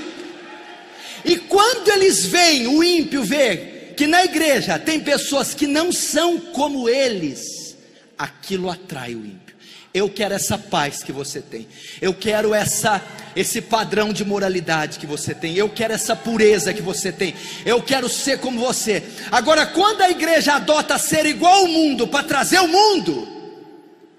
E 1.24 1.38
quando 1.38 1.90
eles 1.90 2.26
veem, 2.26 2.68
o 2.68 2.84
ímpio 2.84 3.24
vê 3.24 3.94
que 3.96 4.08
na 4.08 4.24
igreja 4.24 4.80
tem 4.80 5.00
pessoas 5.00 5.54
que 5.54 5.68
não 5.68 5.92
são 5.92 6.40
como 6.40 6.90
eles, 6.90 7.76
aquilo 8.18 8.70
atrai 8.70 9.14
o 9.16 9.26
ímpio. 9.26 9.56
Eu 9.94 10.10
quero 10.10 10.34
essa 10.34 10.58
paz 10.58 11.04
que 11.04 11.12
você 11.12 11.42
tem. 11.42 11.68
Eu 12.02 12.14
quero 12.14 12.54
essa 12.54 13.04
esse 13.36 13.62
padrão 13.62 14.12
de 14.12 14.26
moralidade 14.26 15.00
que 15.00 15.06
você 15.06 15.34
tem. 15.34 15.56
Eu 15.56 15.70
quero 15.70 15.94
essa 15.94 16.16
pureza 16.16 16.74
que 16.74 16.82
você 16.82 17.12
tem. 17.12 17.34
Eu 17.66 17.82
quero 17.82 18.10
ser 18.10 18.40
como 18.40 18.60
você. 18.60 19.04
Agora, 19.32 19.66
quando 19.66 20.02
a 20.02 20.10
igreja 20.10 20.56
adota 20.56 20.98
ser 20.98 21.26
igual 21.26 21.62
ao 21.62 21.68
mundo 21.68 22.08
para 22.08 22.24
trazer 22.24 22.60
o 22.60 22.68
mundo, 22.68 23.28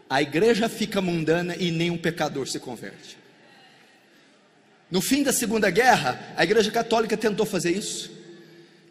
a 0.08 0.20
igreja 0.20 0.68
fica 0.68 1.00
mundana 1.00 1.56
e 1.58 1.70
nenhum 1.70 1.96
pecador 1.96 2.46
se 2.46 2.58
converte. 2.58 3.21
No 4.92 5.00
fim 5.00 5.22
da 5.22 5.32
Segunda 5.32 5.70
Guerra, 5.70 6.20
a 6.36 6.44
Igreja 6.44 6.70
Católica 6.70 7.16
tentou 7.16 7.46
fazer 7.46 7.70
isso. 7.70 8.10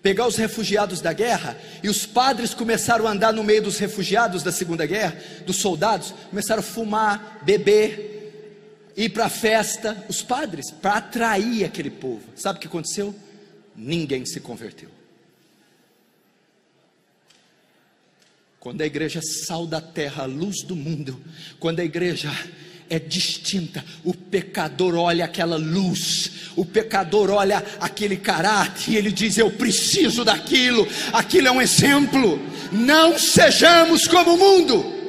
Pegar 0.01 0.25
os 0.25 0.35
refugiados 0.35 0.99
da 0.99 1.13
guerra, 1.13 1.55
e 1.83 1.89
os 1.89 2.07
padres 2.07 2.55
começaram 2.55 3.05
a 3.05 3.11
andar 3.11 3.31
no 3.31 3.43
meio 3.43 3.61
dos 3.61 3.77
refugiados 3.77 4.41
da 4.41 4.51
Segunda 4.51 4.83
Guerra, 4.87 5.15
dos 5.45 5.57
soldados, 5.57 6.11
começaram 6.31 6.61
a 6.61 6.63
fumar, 6.63 7.41
beber, 7.43 8.91
ir 8.97 9.09
para 9.09 9.25
a 9.25 9.29
festa, 9.29 10.03
os 10.09 10.23
padres, 10.23 10.71
para 10.71 10.95
atrair 10.95 11.65
aquele 11.65 11.91
povo. 11.91 12.23
Sabe 12.35 12.57
o 12.57 12.59
que 12.59 12.67
aconteceu? 12.67 13.13
Ninguém 13.75 14.25
se 14.25 14.39
converteu. 14.39 14.89
Quando 18.59 18.81
a 18.81 18.87
igreja 18.87 19.21
sal 19.21 19.67
da 19.67 19.79
terra, 19.79 20.25
luz 20.25 20.63
do 20.63 20.75
mundo, 20.75 21.21
quando 21.59 21.79
a 21.79 21.85
igreja 21.85 22.31
é 22.91 22.99
distinta. 22.99 23.83
O 24.03 24.13
pecador 24.13 24.95
olha 24.95 25.23
aquela 25.23 25.55
luz, 25.55 26.29
o 26.57 26.65
pecador 26.65 27.31
olha 27.31 27.63
aquele 27.79 28.17
caráter 28.17 28.91
e 28.91 28.97
ele 28.97 29.11
diz: 29.13 29.37
Eu 29.37 29.49
preciso 29.49 30.25
daquilo, 30.25 30.85
aquilo 31.13 31.47
é 31.47 31.51
um 31.51 31.61
exemplo. 31.61 32.37
Não 32.69 33.17
sejamos 33.17 34.07
como 34.07 34.33
o 34.33 34.37
mundo. 34.37 35.01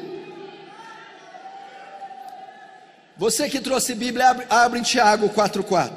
Você 3.16 3.48
que 3.48 3.60
trouxe 3.60 3.96
Bíblia, 3.96 4.30
abre, 4.30 4.46
abre 4.48 4.78
em 4.78 4.82
Tiago 4.82 5.28
4,4. 5.28 5.90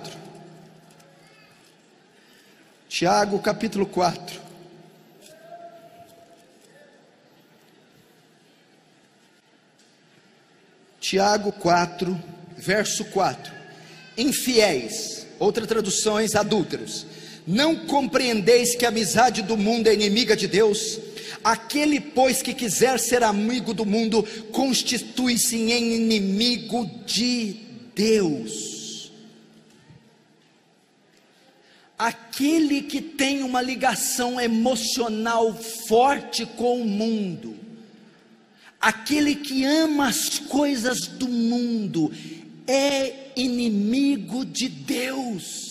Tiago 2.90 3.38
capítulo 3.40 3.86
4. 3.86 4.45
Tiago 11.08 11.52
4, 11.52 12.20
verso 12.58 13.06
4. 13.06 13.54
Infiéis, 14.18 15.28
outra 15.38 15.68
traduções, 15.68 16.34
adúlteros. 16.34 17.06
Não 17.46 17.76
compreendeis 17.86 18.76
que 18.76 18.86
a 18.86 18.88
amizade 18.88 19.44
do 19.44 19.56
mundo 19.56 19.86
é 19.86 19.94
inimiga 19.94 20.36
de 20.36 20.48
Deus? 20.48 21.00
Aquele, 21.44 22.00
pois, 22.00 22.42
que 22.42 22.56
quiser 22.56 22.98
ser 22.98 23.22
amigo 23.22 23.72
do 23.72 23.86
mundo, 23.86 24.24
constitui-se 24.52 25.56
em 25.56 25.94
inimigo 25.94 26.90
de 27.06 27.56
Deus. 27.94 29.12
Aquele 32.00 32.82
que 32.82 33.00
tem 33.00 33.44
uma 33.44 33.62
ligação 33.62 34.42
emocional 34.42 35.54
forte 35.88 36.48
com 36.48 36.82
o 36.82 36.86
mundo, 36.88 37.65
Aquele 38.86 39.34
que 39.34 39.66
ama 39.66 40.10
as 40.10 40.38
coisas 40.38 41.08
do 41.08 41.28
mundo 41.28 42.12
é 42.68 43.32
inimigo 43.36 44.46
de 44.46 44.70
Deus. 44.70 45.65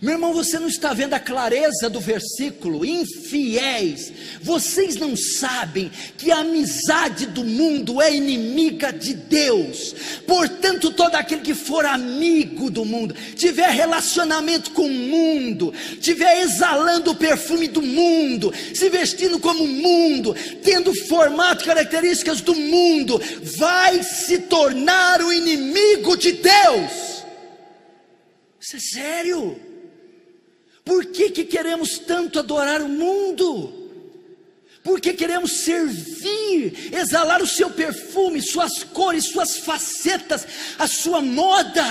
Meu 0.00 0.12
irmão, 0.12 0.34
você 0.34 0.58
não 0.58 0.68
está 0.68 0.92
vendo 0.92 1.14
a 1.14 1.20
clareza 1.20 1.88
do 1.88 2.00
versículo? 2.00 2.84
Infiéis, 2.84 4.12
vocês 4.42 4.96
não 4.96 5.16
sabem 5.16 5.90
que 6.18 6.30
a 6.30 6.40
amizade 6.40 7.26
do 7.26 7.42
mundo 7.42 8.02
é 8.02 8.14
inimiga 8.14 8.92
de 8.92 9.14
Deus. 9.14 9.94
Portanto, 10.26 10.90
todo 10.90 11.14
aquele 11.14 11.40
que 11.40 11.54
for 11.54 11.86
amigo 11.86 12.70
do 12.70 12.84
mundo, 12.84 13.14
tiver 13.34 13.70
relacionamento 13.70 14.72
com 14.72 14.86
o 14.86 14.90
mundo, 14.90 15.72
tiver 16.00 16.42
exalando 16.42 17.12
o 17.12 17.16
perfume 17.16 17.66
do 17.66 17.80
mundo, 17.80 18.52
se 18.74 18.90
vestindo 18.90 19.38
como 19.38 19.64
o 19.64 19.68
mundo, 19.68 20.36
tendo 20.62 20.94
formato, 21.06 21.64
características 21.64 22.42
do 22.42 22.54
mundo, 22.54 23.20
vai 23.56 24.02
se 24.02 24.40
tornar 24.40 25.22
o 25.22 25.32
inimigo 25.32 26.16
de 26.18 26.32
Deus. 26.32 27.06
Isso 28.60 28.76
é 28.76 28.80
sério. 28.80 29.65
Por 30.86 31.06
que, 31.06 31.30
que 31.30 31.44
queremos 31.44 31.98
tanto 31.98 32.38
adorar 32.38 32.80
o 32.80 32.88
mundo? 32.88 33.72
Por 34.84 35.00
que 35.00 35.14
queremos 35.14 35.50
servir, 35.50 36.94
exalar 36.94 37.42
o 37.42 37.46
seu 37.46 37.68
perfume, 37.68 38.40
suas 38.40 38.84
cores, 38.84 39.24
suas 39.24 39.58
facetas, 39.58 40.46
a 40.78 40.86
sua 40.86 41.20
moda? 41.20 41.84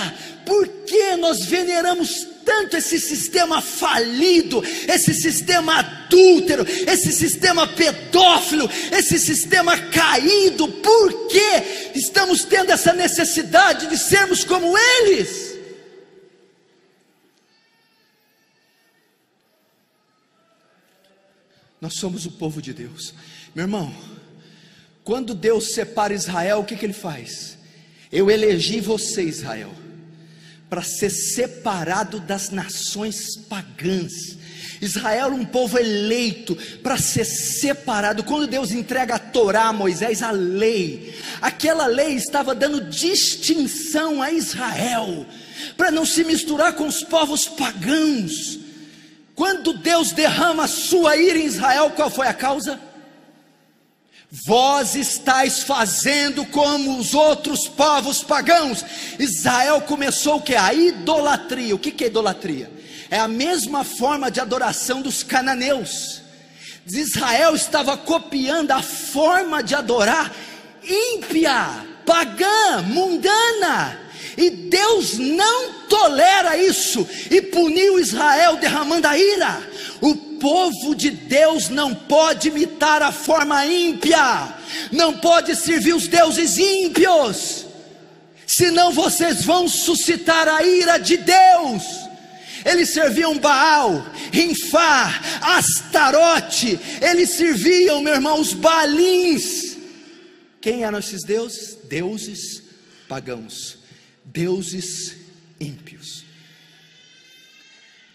Por 0.46 0.66
que 0.86 1.14
nós 1.16 1.44
veneramos 1.44 2.26
tanto 2.42 2.78
esse 2.78 2.98
sistema 2.98 3.60
falido, 3.60 4.64
esse 4.88 5.12
sistema 5.12 5.80
adúltero, 5.80 6.64
esse 6.90 7.12
sistema 7.12 7.66
pedófilo, 7.66 8.66
esse 8.90 9.18
sistema 9.18 9.76
caído? 9.76 10.68
Por 10.68 11.28
que 11.28 11.92
estamos 11.94 12.44
tendo 12.44 12.72
essa 12.72 12.94
necessidade 12.94 13.88
de 13.88 13.98
sermos 13.98 14.42
como 14.42 14.74
eles? 14.78 15.45
Nós 21.86 21.94
somos 21.94 22.26
o 22.26 22.32
povo 22.32 22.60
de 22.60 22.72
Deus. 22.74 23.14
Meu 23.54 23.64
irmão, 23.64 23.94
quando 25.04 25.36
Deus 25.36 25.72
separa 25.72 26.12
Israel, 26.12 26.58
o 26.58 26.64
que, 26.64 26.74
que 26.74 26.84
ele 26.84 26.92
faz? 26.92 27.56
Eu 28.10 28.28
elegi 28.28 28.80
você, 28.80 29.22
Israel, 29.22 29.72
para 30.68 30.82
ser 30.82 31.10
separado 31.10 32.18
das 32.18 32.50
nações 32.50 33.36
pagãs. 33.36 34.36
Israel, 34.82 35.28
um 35.28 35.44
povo 35.44 35.78
eleito 35.78 36.56
para 36.82 36.98
ser 36.98 37.24
separado. 37.24 38.24
Quando 38.24 38.48
Deus 38.48 38.72
entrega 38.72 39.14
a 39.14 39.20
Torá 39.20 39.66
a 39.66 39.72
Moisés, 39.72 40.24
a 40.24 40.32
lei, 40.32 41.14
aquela 41.40 41.86
lei 41.86 42.14
estava 42.14 42.52
dando 42.52 42.90
distinção 42.90 44.20
a 44.20 44.32
Israel, 44.32 45.24
para 45.76 45.92
não 45.92 46.04
se 46.04 46.24
misturar 46.24 46.72
com 46.72 46.88
os 46.88 47.04
povos 47.04 47.46
pagãos. 47.46 48.65
Quando 49.36 49.74
Deus 49.74 50.12
derrama 50.12 50.64
a 50.64 50.68
sua 50.68 51.14
ira 51.16 51.38
em 51.38 51.44
Israel, 51.44 51.90
qual 51.90 52.08
foi 52.08 52.26
a 52.26 52.32
causa? 52.32 52.80
Vós 54.30 54.96
estáis 54.96 55.62
fazendo 55.62 56.44
como 56.46 56.98
os 56.98 57.12
outros 57.12 57.68
povos 57.68 58.22
pagãos. 58.22 58.82
Israel 59.18 59.82
começou 59.82 60.36
o 60.36 60.42
que? 60.42 60.54
A 60.54 60.72
idolatria. 60.72 61.74
O 61.74 61.78
que, 61.78 61.90
que 61.90 62.04
é 62.04 62.06
idolatria? 62.06 62.72
É 63.10 63.18
a 63.18 63.28
mesma 63.28 63.84
forma 63.84 64.30
de 64.30 64.40
adoração 64.40 65.02
dos 65.02 65.22
cananeus. 65.22 66.22
Israel 66.86 67.54
estava 67.54 67.96
copiando 67.96 68.70
a 68.72 68.82
forma 68.82 69.62
de 69.62 69.74
adorar 69.74 70.32
ímpia, 70.82 71.84
pagã, 72.06 72.82
mundana. 72.86 74.05
E 74.36 74.50
Deus 74.50 75.18
não 75.18 75.72
tolera 75.88 76.56
isso 76.56 77.06
e 77.30 77.40
puniu 77.40 77.98
Israel 77.98 78.56
derramando 78.56 79.06
a 79.06 79.18
ira. 79.18 79.70
O 80.00 80.14
povo 80.14 80.94
de 80.94 81.10
Deus 81.10 81.68
não 81.68 81.94
pode 81.94 82.48
imitar 82.48 83.02
a 83.02 83.10
forma 83.10 83.64
ímpia, 83.64 84.54
não 84.92 85.14
pode 85.14 85.56
servir 85.56 85.94
os 85.94 86.06
deuses 86.06 86.58
ímpios, 86.58 87.66
senão 88.46 88.92
vocês 88.92 89.44
vão 89.44 89.66
suscitar 89.66 90.46
a 90.48 90.62
ira 90.62 90.98
de 90.98 91.16
Deus. 91.16 91.82
Eles 92.64 92.90
serviam 92.90 93.38
Baal, 93.38 94.04
Rinfá, 94.32 95.20
Astarote, 95.40 96.78
eles 97.00 97.30
serviam, 97.30 98.02
meu 98.02 98.14
irmão, 98.14 98.40
os 98.40 98.52
Balins. 98.52 99.76
Quem 100.60 100.84
eram 100.84 100.98
esses 100.98 101.22
deuses? 101.22 101.78
Deuses 101.88 102.62
pagãos 103.08 103.85
deuses 104.26 105.16
ímpios. 105.60 106.24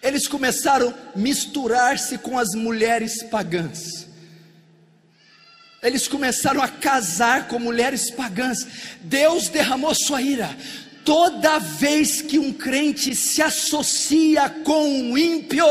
Eles 0.01 0.27
começaram 0.27 0.89
a 0.89 1.17
misturar-se 1.17 2.17
com 2.17 2.37
as 2.37 2.55
mulheres 2.55 3.23
pagãs. 3.23 4.07
Eles 5.81 6.07
começaram 6.07 6.61
a 6.61 6.67
casar 6.67 7.47
com 7.47 7.59
mulheres 7.59 8.09
pagãs. 8.11 8.67
Deus 9.01 9.47
derramou 9.47 9.93
sua 9.95 10.21
ira. 10.21 10.55
Toda 11.03 11.57
vez 11.57 12.21
que 12.21 12.37
um 12.37 12.53
crente 12.53 13.15
se 13.15 13.41
associa 13.41 14.47
com 14.49 14.87
um 14.87 15.17
ímpio, 15.17 15.65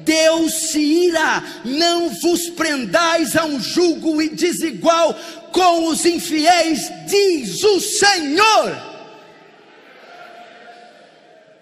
Deus 0.00 0.70
se 0.70 0.78
ira. 0.78 1.42
Não 1.64 2.10
vos 2.10 2.50
prendais 2.50 3.36
a 3.36 3.44
um 3.44 3.60
julgo 3.60 4.22
desigual 4.28 5.14
com 5.52 5.86
os 5.88 6.06
infiéis, 6.06 6.90
diz 7.08 7.62
o 7.64 7.80
Senhor. 7.80 8.91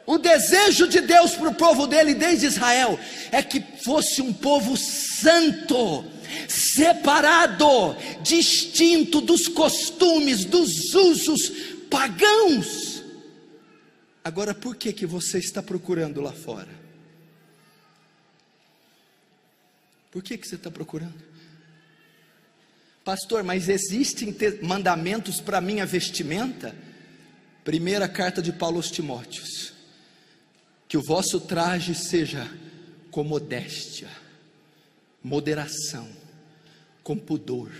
O 0.06 0.18
desejo 0.18 0.88
de 0.88 1.00
Deus 1.00 1.34
para 1.34 1.50
o 1.50 1.54
povo 1.54 1.86
dele 1.86 2.14
desde 2.14 2.46
Israel 2.46 2.98
é 3.30 3.42
que 3.42 3.60
fosse 3.84 4.20
um 4.20 4.32
povo 4.32 4.76
santo, 4.76 6.04
separado, 6.48 7.96
distinto 8.22 9.20
dos 9.20 9.46
costumes, 9.46 10.44
dos 10.44 10.94
usos 10.94 11.50
pagãos. 11.90 13.04
Agora, 14.24 14.54
por 14.54 14.76
que 14.76 14.92
que 14.92 15.06
você 15.06 15.38
está 15.38 15.62
procurando 15.62 16.20
lá 16.20 16.32
fora? 16.32 16.80
Por 20.10 20.22
que 20.22 20.36
que 20.36 20.48
você 20.48 20.56
está 20.56 20.70
procurando? 20.70 21.30
Pastor, 23.04 23.42
mas 23.42 23.68
existem 23.68 24.36
mandamentos 24.60 25.40
para 25.40 25.60
minha 25.60 25.86
vestimenta? 25.86 26.74
Primeira 27.64 28.08
carta 28.08 28.42
de 28.42 28.52
Paulo 28.52 28.76
aos 28.76 28.90
Timóteos 28.90 29.69
que 30.90 30.96
o 30.96 31.03
vosso 31.03 31.38
traje 31.38 31.94
seja 31.94 32.50
com 33.12 33.22
modéstia, 33.22 34.09
moderação, 35.22 36.09
com 37.00 37.16
pudor. 37.16 37.70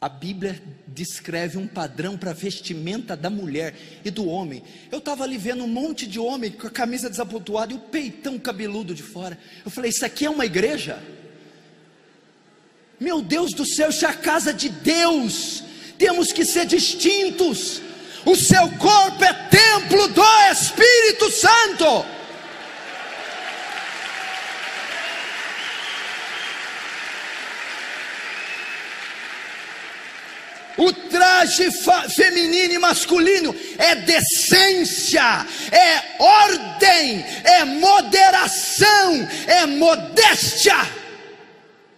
A 0.00 0.08
Bíblia 0.08 0.62
descreve 0.86 1.58
um 1.58 1.66
padrão 1.66 2.16
para 2.16 2.30
a 2.30 2.34
vestimenta 2.34 3.16
da 3.16 3.28
mulher 3.28 3.74
e 4.04 4.12
do 4.12 4.28
homem. 4.28 4.62
Eu 4.92 5.00
estava 5.00 5.24
ali 5.24 5.36
vendo 5.36 5.64
um 5.64 5.68
monte 5.68 6.06
de 6.06 6.20
homem 6.20 6.52
com 6.52 6.68
a 6.68 6.70
camisa 6.70 7.10
desabotoada 7.10 7.72
e 7.72 7.76
o 7.76 7.80
peitão 7.80 8.38
cabeludo 8.38 8.94
de 8.94 9.02
fora. 9.02 9.36
Eu 9.64 9.72
falei: 9.72 9.90
Isso 9.90 10.06
aqui 10.06 10.24
é 10.24 10.30
uma 10.30 10.46
igreja? 10.46 11.02
Meu 13.00 13.20
Deus 13.20 13.52
do 13.52 13.66
céu, 13.66 13.90
isso 13.90 14.06
é 14.06 14.08
a 14.08 14.14
casa 14.14 14.54
de 14.54 14.68
Deus. 14.68 15.64
Temos 15.98 16.30
que 16.30 16.44
ser 16.44 16.64
distintos 16.64 17.87
o 18.28 18.36
seu 18.36 18.68
corpo 18.72 19.24
é 19.24 19.32
templo 19.32 20.06
do 20.08 20.22
Espírito 20.52 21.30
Santo. 21.30 22.04
O 30.76 30.92
traje 30.92 31.70
feminino 32.14 32.74
e 32.74 32.78
masculino 32.78 33.56
é 33.78 33.96
decência, 33.96 35.46
é 35.72 36.22
ordem, 36.22 37.24
é 37.44 37.64
moderação, 37.64 39.28
é 39.46 39.66
modéstia. 39.66 40.76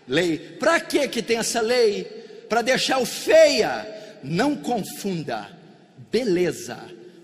Lei. 0.07 0.39
Para 0.39 0.79
que 0.81 1.09
que 1.09 1.23
tem 1.23 1.39
essa 1.39 1.61
lei? 1.61 2.05
Para 2.49 2.63
deixar 2.63 2.99
o 2.99 3.05
feia. 3.05 3.87
Não 4.23 4.55
confunda 4.55 5.60
beleza 6.11 6.79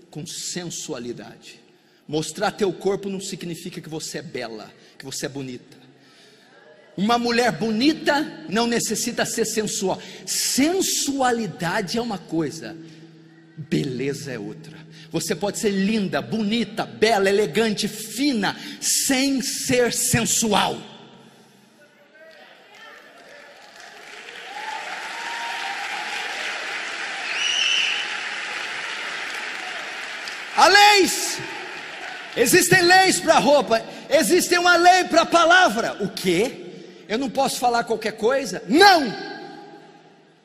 com 0.09 0.25
sensualidade. 0.25 1.59
Mostrar 2.07 2.51
teu 2.51 2.71
corpo 2.71 3.09
não 3.09 3.19
significa 3.19 3.81
que 3.81 3.89
você 3.89 4.19
é 4.19 4.21
bela, 4.21 4.71
que 4.97 5.05
você 5.05 5.25
é 5.25 5.29
bonita. 5.29 5.77
Uma 6.95 7.19
mulher 7.19 7.51
bonita 7.51 8.45
não 8.49 8.65
necessita 8.65 9.25
ser 9.25 9.45
sensual. 9.45 10.01
Sensualidade 10.25 11.97
é 11.97 12.01
uma 12.01 12.17
coisa, 12.17 12.75
beleza 13.57 14.31
é 14.31 14.39
outra. 14.39 14.77
Você 15.11 15.35
pode 15.35 15.59
ser 15.59 15.69
linda, 15.69 16.21
bonita, 16.21 16.85
bela, 16.85 17.29
elegante, 17.29 17.87
fina, 17.87 18.57
sem 18.81 19.41
ser 19.41 19.93
sensual. 19.93 20.77
a 30.57 30.86
leis. 30.97 31.37
Existem 32.35 32.81
leis 32.81 33.19
para 33.19 33.39
roupa, 33.39 33.83
existe 34.09 34.57
uma 34.57 34.75
lei 34.75 35.05
para 35.05 35.21
a 35.21 35.25
palavra. 35.25 35.97
O 35.99 36.09
que? 36.09 36.65
Eu 37.07 37.17
não 37.17 37.29
posso 37.29 37.57
falar 37.57 37.83
qualquer 37.83 38.13
coisa? 38.13 38.61
Não! 38.67 39.27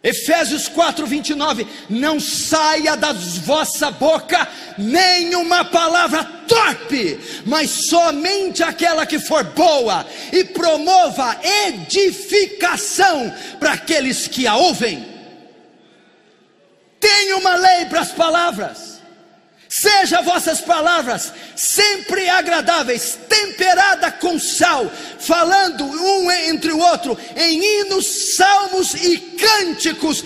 Efésios 0.03 0.69
4, 0.69 1.07
29: 1.07 1.67
Não 1.89 2.19
saia 2.19 2.97
da 2.97 3.13
vossa 3.13 3.91
boca 3.91 4.49
nenhuma 4.77 5.65
palavra 5.65 6.25
torpe, 6.49 7.21
mas 7.47 7.71
somente 7.89 8.63
aquela 8.65 9.07
que 9.07 9.21
for 9.21 9.45
boa 9.45 10.05
e 10.33 10.45
promova 10.45 11.39
edificação 11.69 13.33
para 13.61 13.75
aqueles 13.75 14.27
que 14.27 14.47
a 14.47 14.57
ouvem. 14.57 15.07
Tem 16.99 17.35
uma 17.35 17.55
lei 17.55 17.85
para 17.87 18.01
as 18.01 18.13
palavras. 18.13 18.92
Seja 19.75 20.21
vossas 20.21 20.61
palavras 20.61 21.33
sempre 21.57 22.29
agradáveis, 22.29 23.19
temperada 23.27 24.13
com 24.13 24.39
sal, 24.39 24.87
falando 25.19 25.83
um 25.83 26.31
entre 26.31 26.73
o 26.73 26.79
outro 26.79 27.19
em 27.35 27.81
hinos, 27.81 28.37
salmos 28.37 28.93
e 28.93 29.19
cânticos 29.19 30.23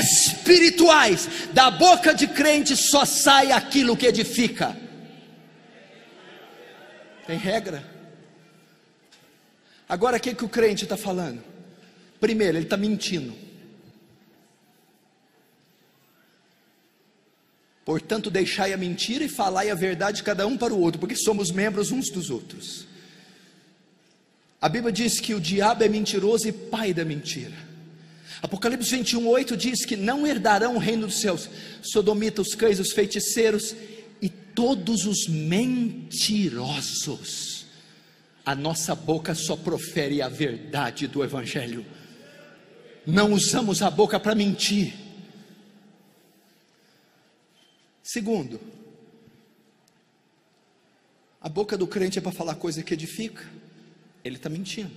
espirituais. 0.00 1.28
Da 1.52 1.70
boca 1.70 2.12
de 2.12 2.26
crente 2.26 2.76
só 2.76 3.04
sai 3.04 3.52
aquilo 3.52 3.96
que 3.96 4.04
edifica. 4.04 4.76
Tem 7.24 7.38
regra. 7.38 7.84
Agora 9.88 10.16
o 10.16 10.20
que, 10.20 10.34
que 10.34 10.44
o 10.44 10.48
crente 10.48 10.82
está 10.82 10.96
falando? 10.96 11.40
Primeiro, 12.18 12.56
ele 12.56 12.64
está 12.64 12.76
mentindo. 12.76 13.32
Portanto, 17.88 18.30
deixai 18.30 18.74
a 18.74 18.76
mentira 18.76 19.24
e 19.24 19.30
falai 19.30 19.70
a 19.70 19.74
verdade 19.74 20.22
cada 20.22 20.46
um 20.46 20.58
para 20.58 20.74
o 20.74 20.78
outro, 20.78 21.00
porque 21.00 21.16
somos 21.16 21.50
membros 21.50 21.90
uns 21.90 22.10
dos 22.10 22.28
outros. 22.28 22.86
A 24.60 24.68
Bíblia 24.68 24.92
diz 24.92 25.18
que 25.18 25.32
o 25.32 25.40
diabo 25.40 25.82
é 25.82 25.88
mentiroso 25.88 26.46
e 26.46 26.52
pai 26.52 26.92
da 26.92 27.02
mentira. 27.02 27.54
Apocalipse 28.42 28.94
21, 28.94 29.26
8 29.26 29.56
diz 29.56 29.86
que 29.86 29.96
não 29.96 30.26
herdarão 30.26 30.76
o 30.76 30.78
reino 30.78 31.06
dos 31.06 31.18
céus 31.18 31.48
sodomitas, 31.80 32.48
os 32.48 32.54
cães, 32.54 32.78
os 32.78 32.92
feiticeiros 32.92 33.74
e 34.20 34.28
todos 34.28 35.06
os 35.06 35.26
mentirosos. 35.26 36.04
A 38.44 38.54
nossa 38.54 38.94
boca 38.94 39.34
só 39.34 39.56
profere 39.56 40.20
a 40.20 40.28
verdade 40.28 41.06
do 41.06 41.24
Evangelho. 41.24 41.86
Não 43.06 43.32
usamos 43.32 43.80
a 43.80 43.90
boca 43.90 44.20
para 44.20 44.34
mentir 44.34 45.07
Segundo, 48.08 48.58
a 51.42 51.46
boca 51.46 51.76
do 51.76 51.86
crente 51.86 52.18
é 52.18 52.22
para 52.22 52.32
falar 52.32 52.54
coisa 52.54 52.82
que 52.82 52.94
edifica, 52.94 53.44
ele 54.24 54.36
está 54.36 54.48
mentindo. 54.48 54.90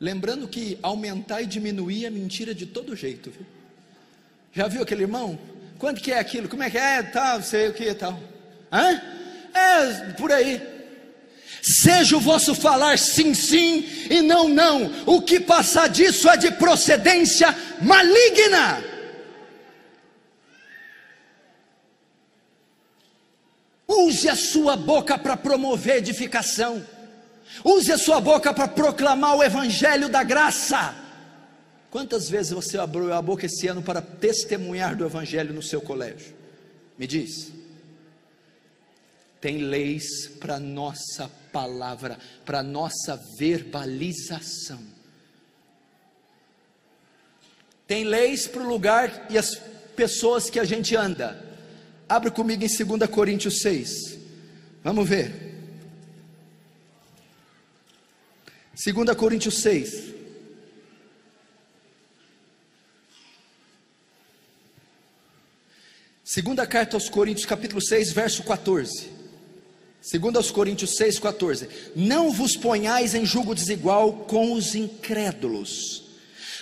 Lembrando 0.00 0.48
que 0.48 0.78
aumentar 0.80 1.42
e 1.42 1.46
diminuir 1.46 2.06
é 2.06 2.10
mentira 2.10 2.54
de 2.54 2.64
todo 2.64 2.96
jeito, 2.96 3.30
viu? 3.30 3.44
Já 4.54 4.66
viu 4.66 4.82
aquele 4.82 5.02
irmão? 5.02 5.38
Quanto 5.78 6.00
que 6.00 6.10
é 6.10 6.18
aquilo? 6.18 6.48
Como 6.48 6.62
é 6.62 6.70
que 6.70 6.78
é? 6.78 7.02
Tal, 7.02 7.42
sei 7.42 7.68
o 7.68 7.74
que 7.74 7.92
tal. 7.92 8.18
Hã? 8.72 9.02
É, 9.52 10.12
por 10.14 10.32
aí. 10.32 10.62
Seja 11.60 12.16
o 12.16 12.20
vosso 12.20 12.54
falar 12.54 12.98
sim, 12.98 13.34
sim 13.34 13.84
e 14.08 14.22
não, 14.22 14.48
não. 14.48 14.90
O 15.04 15.20
que 15.20 15.40
passar 15.40 15.90
disso 15.90 16.26
é 16.26 16.38
de 16.38 16.52
procedência 16.52 17.54
maligna. 17.82 18.93
Use 24.06 24.28
a 24.28 24.36
sua 24.36 24.76
boca 24.76 25.16
para 25.16 25.36
promover 25.36 25.96
edificação. 25.96 26.84
Use 27.64 27.92
a 27.92 27.98
sua 27.98 28.20
boca 28.20 28.52
para 28.52 28.68
proclamar 28.68 29.36
o 29.36 29.42
evangelho 29.42 30.08
da 30.08 30.22
graça. 30.22 30.94
Quantas 31.90 32.28
vezes 32.28 32.52
você 32.52 32.76
abriu 32.76 33.12
a 33.12 33.22
boca 33.22 33.46
esse 33.46 33.66
ano 33.68 33.82
para 33.82 34.02
testemunhar 34.02 34.96
do 34.96 35.06
evangelho 35.06 35.54
no 35.54 35.62
seu 35.62 35.80
colégio? 35.80 36.34
Me 36.98 37.06
diz. 37.06 37.52
Tem 39.40 39.58
leis 39.58 40.26
para 40.40 40.58
nossa 40.58 41.30
palavra, 41.52 42.18
para 42.44 42.62
nossa 42.62 43.16
verbalização. 43.38 44.82
Tem 47.86 48.04
leis 48.04 48.46
para 48.46 48.62
o 48.62 48.68
lugar 48.68 49.26
e 49.30 49.38
as 49.38 49.54
pessoas 49.94 50.48
que 50.50 50.58
a 50.58 50.64
gente 50.64 50.96
anda. 50.96 51.43
Abre 52.08 52.30
comigo 52.30 52.64
em 52.64 52.68
2 52.68 53.10
Coríntios 53.10 53.60
6. 53.60 54.18
Vamos 54.82 55.08
ver. 55.08 55.54
2 58.74 59.16
Coríntios 59.16 59.58
6. 59.58 60.14
Segunda 66.22 66.66
carta 66.66 66.96
aos 66.96 67.08
Coríntios, 67.08 67.46
capítulo 67.46 67.80
6, 67.80 68.12
verso 68.12 68.42
14. 68.42 69.08
Segundo 70.00 70.36
aos 70.36 70.50
Coríntios 70.50 70.96
6, 70.96 71.18
14. 71.18 71.68
Não 71.94 72.30
vos 72.30 72.56
ponhais 72.56 73.14
em 73.14 73.24
julgo 73.24 73.54
desigual 73.54 74.12
com 74.12 74.52
os 74.52 74.74
incrédulos. 74.74 76.04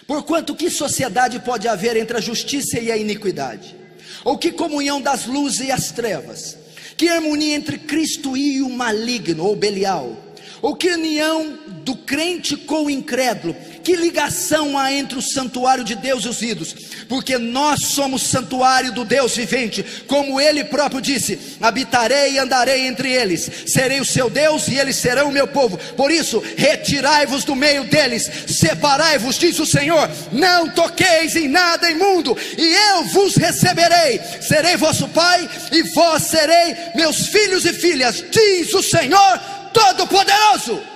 Porquanto 0.07 0.55
que 0.55 0.71
sociedade 0.71 1.41
pode 1.41 1.67
haver 1.67 1.97
entre 1.97 2.17
a 2.17 2.21
justiça 2.21 2.79
e 2.79 2.93
a 2.93 2.97
iniquidade? 2.97 3.82
Ou 4.25 4.39
que 4.39 4.53
comunhão 4.53 5.01
das 5.01 5.27
luzes 5.27 5.67
e 5.67 5.71
as 5.71 5.91
trevas? 5.91 6.57
Que 6.97 7.09
harmonia 7.09 7.55
entre 7.55 7.79
Cristo 7.79 8.37
e 8.37 8.63
o 8.63 8.69
maligno 8.69 9.45
ou 9.45 9.57
Belial? 9.57 10.17
Ou 10.61 10.77
que 10.77 10.91
união 10.91 11.59
do 11.85 11.97
crente 11.97 12.57
com 12.57 12.85
o 12.85 12.91
incrédulo? 12.91 13.57
Que 13.83 13.97
ligação 13.97 14.79
há 14.79 14.93
entre 14.93 15.19
o 15.19 15.23
santuário 15.23 15.83
de 15.83 15.95
Deus 15.95 16.25
e 16.25 16.29
os 16.29 16.41
ídolos? 16.41 16.75
Porque 17.09 17.37
nós 17.37 17.87
somos 17.87 18.23
santuário 18.23 18.93
do 18.93 19.05
Deus 19.05 19.37
vivente, 19.37 19.85
como 20.07 20.41
ele 20.41 20.65
próprio 20.65 21.01
disse: 21.01 21.57
habitarei 21.61 22.35
e 22.35 22.39
andarei 22.39 22.87
entre 22.87 23.13
eles, 23.13 23.51
serei 23.67 24.01
o 24.01 24.05
seu 24.05 24.31
Deus 24.31 24.69
e 24.69 24.79
eles 24.79 24.97
serão 24.97 25.29
o 25.29 25.33
meu 25.33 25.49
povo. 25.49 25.77
Por 25.97 26.11
isso, 26.11 26.43
retirai-vos 26.57 27.45
do 27.45 27.57
meio 27.57 27.85
deles, 27.85 28.31
separai-vos, 28.47 29.39
diz 29.39 29.59
o 29.59 29.67
Senhor, 29.67 30.09
não 30.31 30.69
toqueis 30.71 31.35
em 31.35 31.49
nada 31.49 31.91
imundo, 31.91 32.37
e 32.57 32.75
eu 32.93 33.05
vos 33.05 33.37
receberei, 33.37 34.21
serei 34.41 34.77
vosso 34.77 35.09
pai, 35.09 35.49
e 35.73 35.83
vós 35.95 36.23
serei 36.25 36.77
meus 36.95 37.27
filhos 37.27 37.65
e 37.65 37.73
filhas, 37.73 38.25
diz 38.31 38.73
o 38.75 38.83
Senhor 38.83 39.41
Todo-Poderoso 39.73 40.92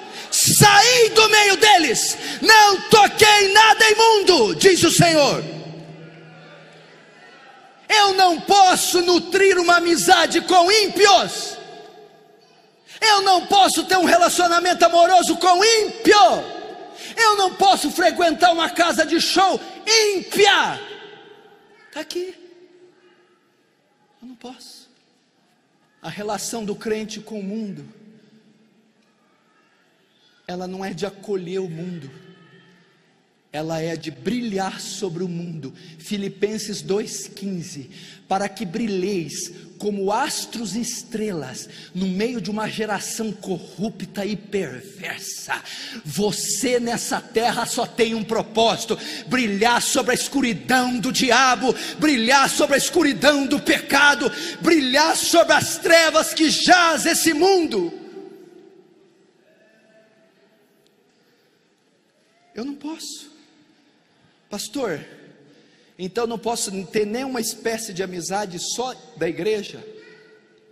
saí 0.54 1.10
do 1.10 1.28
meio 1.28 1.56
deles, 1.56 2.16
não 2.40 2.80
toquei 2.88 3.52
nada 3.52 3.84
imundo, 3.90 4.54
diz 4.54 4.82
o 4.82 4.90
Senhor. 4.90 5.42
Eu 7.88 8.14
não 8.14 8.40
posso 8.40 9.00
nutrir 9.02 9.58
uma 9.58 9.76
amizade 9.76 10.40
com 10.40 10.70
ímpios. 10.70 11.56
Eu 13.00 13.22
não 13.22 13.46
posso 13.46 13.84
ter 13.84 13.96
um 13.96 14.04
relacionamento 14.04 14.84
amoroso 14.84 15.36
com 15.36 15.64
ímpio. 15.64 16.16
Eu 17.16 17.36
não 17.36 17.54
posso 17.54 17.90
frequentar 17.90 18.52
uma 18.52 18.68
casa 18.70 19.04
de 19.06 19.20
show 19.20 19.60
ímpia. 19.86 20.80
Está 21.88 22.00
aqui. 22.00 22.34
Eu 24.20 24.28
não 24.28 24.34
posso. 24.34 24.88
A 26.02 26.08
relação 26.08 26.64
do 26.64 26.74
crente 26.74 27.20
com 27.20 27.40
o 27.40 27.42
mundo 27.42 27.95
ela 30.46 30.66
não 30.66 30.84
é 30.84 30.94
de 30.94 31.04
acolher 31.04 31.58
o 31.58 31.68
mundo, 31.68 32.10
ela 33.52 33.80
é 33.80 33.96
de 33.96 34.10
brilhar 34.10 34.80
sobre 34.80 35.24
o 35.24 35.28
mundo. 35.28 35.72
Filipenses 35.98 36.82
2,15: 36.82 37.88
para 38.28 38.48
que 38.48 38.66
brilheis 38.66 39.50
como 39.78 40.12
astros 40.12 40.76
e 40.76 40.80
estrelas 40.80 41.68
no 41.94 42.06
meio 42.06 42.40
de 42.40 42.50
uma 42.50 42.68
geração 42.68 43.32
corrupta 43.32 44.24
e 44.26 44.36
perversa. 44.36 45.62
Você 46.04 46.78
nessa 46.78 47.20
terra 47.20 47.64
só 47.66 47.86
tem 47.86 48.14
um 48.14 48.22
propósito: 48.22 48.98
brilhar 49.26 49.80
sobre 49.80 50.12
a 50.12 50.14
escuridão 50.14 50.98
do 50.98 51.10
diabo, 51.10 51.74
brilhar 51.98 52.48
sobre 52.50 52.74
a 52.74 52.78
escuridão 52.78 53.46
do 53.46 53.58
pecado, 53.58 54.30
brilhar 54.60 55.16
sobre 55.16 55.54
as 55.54 55.78
trevas 55.78 56.34
que 56.34 56.50
jaz 56.50 57.06
esse 57.06 57.32
mundo. 57.32 58.05
Eu 62.56 62.64
não 62.64 62.74
posso. 62.74 63.30
Pastor, 64.48 65.04
então 65.98 66.26
não 66.26 66.38
posso 66.38 66.70
ter 66.86 67.06
nenhuma 67.06 67.38
espécie 67.38 67.92
de 67.92 68.02
amizade 68.02 68.58
só 68.58 68.94
da 69.18 69.28
igreja? 69.28 69.86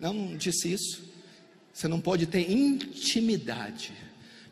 Não, 0.00 0.14
não 0.14 0.36
disse 0.36 0.72
isso. 0.72 1.04
Você 1.74 1.86
não 1.86 2.00
pode 2.00 2.26
ter 2.26 2.50
intimidade. 2.50 3.92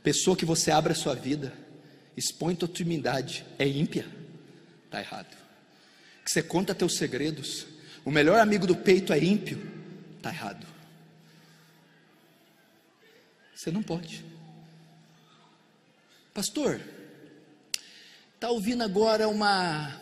Pessoa 0.02 0.36
que 0.36 0.44
você 0.44 0.70
abre 0.70 0.92
a 0.92 0.96
sua 0.96 1.14
vida, 1.14 1.54
expõe 2.14 2.54
tua 2.54 2.68
intimidade, 2.68 3.46
é 3.58 3.66
ímpia. 3.66 4.06
Está 4.84 5.00
errado. 5.00 5.34
Que 6.22 6.30
você 6.30 6.42
conta 6.42 6.74
teus 6.74 6.96
segredos. 6.98 7.66
O 8.04 8.10
melhor 8.10 8.40
amigo 8.40 8.66
do 8.66 8.76
peito 8.76 9.10
é 9.10 9.24
ímpio. 9.24 9.58
Está 10.18 10.28
errado. 10.28 10.66
Você 13.54 13.70
não 13.70 13.82
pode. 13.82 14.22
Pastor, 16.34 16.80
está 18.42 18.50
ouvindo 18.50 18.82
agora 18.82 19.28
uma 19.28 19.92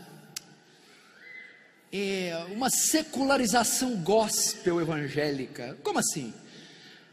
é, 1.92 2.46
uma 2.55 2.70
secularização 2.70 3.96
gospel 3.96 4.81
evangélica. 4.81 5.76
Como 5.83 5.98
assim? 5.98 6.33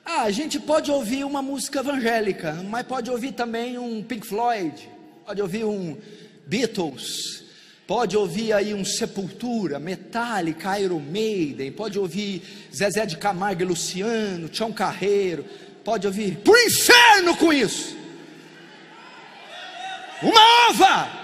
Ah, 0.05 0.21
a 0.21 0.31
gente 0.31 0.57
pode 0.57 0.89
ouvir 0.89 1.25
uma 1.25 1.41
música 1.41 1.81
evangélica, 1.81 2.53
mas 2.69 2.87
pode 2.87 3.11
ouvir 3.11 3.33
também 3.33 3.77
um 3.77 4.01
Pink 4.01 4.25
Floyd, 4.25 4.89
pode 5.25 5.41
ouvir 5.41 5.65
um 5.65 5.97
Beatles, 6.45 7.43
pode 7.85 8.15
ouvir 8.15 8.53
aí 8.53 8.73
um 8.73 8.85
Sepultura, 8.85 9.79
Metallica, 9.79 10.79
Iron 10.79 11.01
Maiden, 11.01 11.73
pode 11.73 11.99
ouvir 11.99 12.41
Zezé 12.73 13.05
de 13.05 13.17
Camargo 13.17 13.63
e 13.63 13.65
Luciano, 13.65 14.47
Tião 14.47 14.71
Carreiro, 14.71 15.43
pode 15.83 16.07
ouvir 16.07 16.37
por 16.37 16.57
inferno 16.57 17.35
com 17.35 17.51
isso. 17.51 17.96
Uma 20.21 20.69
ova! 20.69 21.17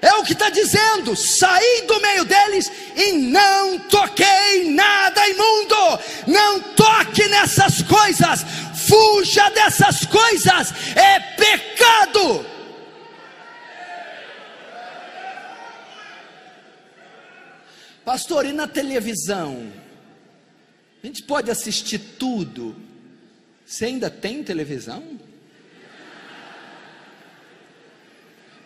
É 0.00 0.12
o 0.14 0.22
que 0.22 0.34
está 0.34 0.50
dizendo: 0.50 1.16
saí 1.16 1.84
do 1.86 2.00
meio 2.00 2.24
deles 2.24 2.70
e 2.94 3.12
não 3.12 3.78
toquei 3.78 4.70
nada 4.70 5.26
imundo. 5.28 5.98
Não 6.26 6.60
toque 6.74 7.26
nessas 7.28 7.82
coisas, 7.82 8.44
fuja 8.86 9.48
dessas 9.50 10.04
coisas, 10.04 10.72
é 10.94 11.18
pecado. 11.18 12.46
Pastor, 18.04 18.46
e 18.46 18.52
na 18.52 18.68
televisão? 18.68 19.72
A 21.02 21.06
gente 21.06 21.24
pode 21.24 21.50
assistir 21.50 21.98
tudo. 21.98 22.76
Você 23.66 23.86
ainda 23.86 24.08
tem 24.08 24.44
televisão? 24.44 25.18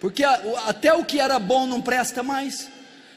Porque 0.00 0.24
até 0.24 0.94
o 0.94 1.04
que 1.04 1.20
era 1.20 1.38
bom 1.38 1.66
não 1.66 1.82
presta 1.82 2.22
mais. 2.22 2.68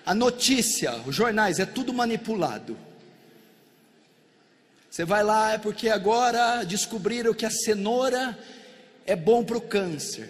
A 0.06 0.14
notícia, 0.14 0.94
os 1.06 1.16
jornais, 1.16 1.58
é 1.58 1.66
tudo 1.66 1.94
manipulado. 1.94 2.78
Você 4.90 5.06
vai 5.06 5.24
lá, 5.24 5.54
é 5.54 5.58
porque 5.58 5.88
agora 5.88 6.64
descobriram 6.66 7.34
que 7.34 7.46
a 7.46 7.50
cenoura 7.50 8.38
é 9.06 9.16
bom 9.16 9.44
para 9.46 9.58
o 9.58 9.62
câncer. 9.62 10.30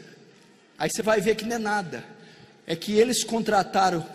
Aí 0.77 0.89
você 0.89 1.01
vai 1.01 1.19
ver 1.19 1.35
que 1.35 1.43
não 1.43 1.55
é 1.55 1.59
nada. 1.59 2.05
É 2.67 2.75
que 2.75 2.93
eles 2.93 3.23
contrataram, 3.23 4.07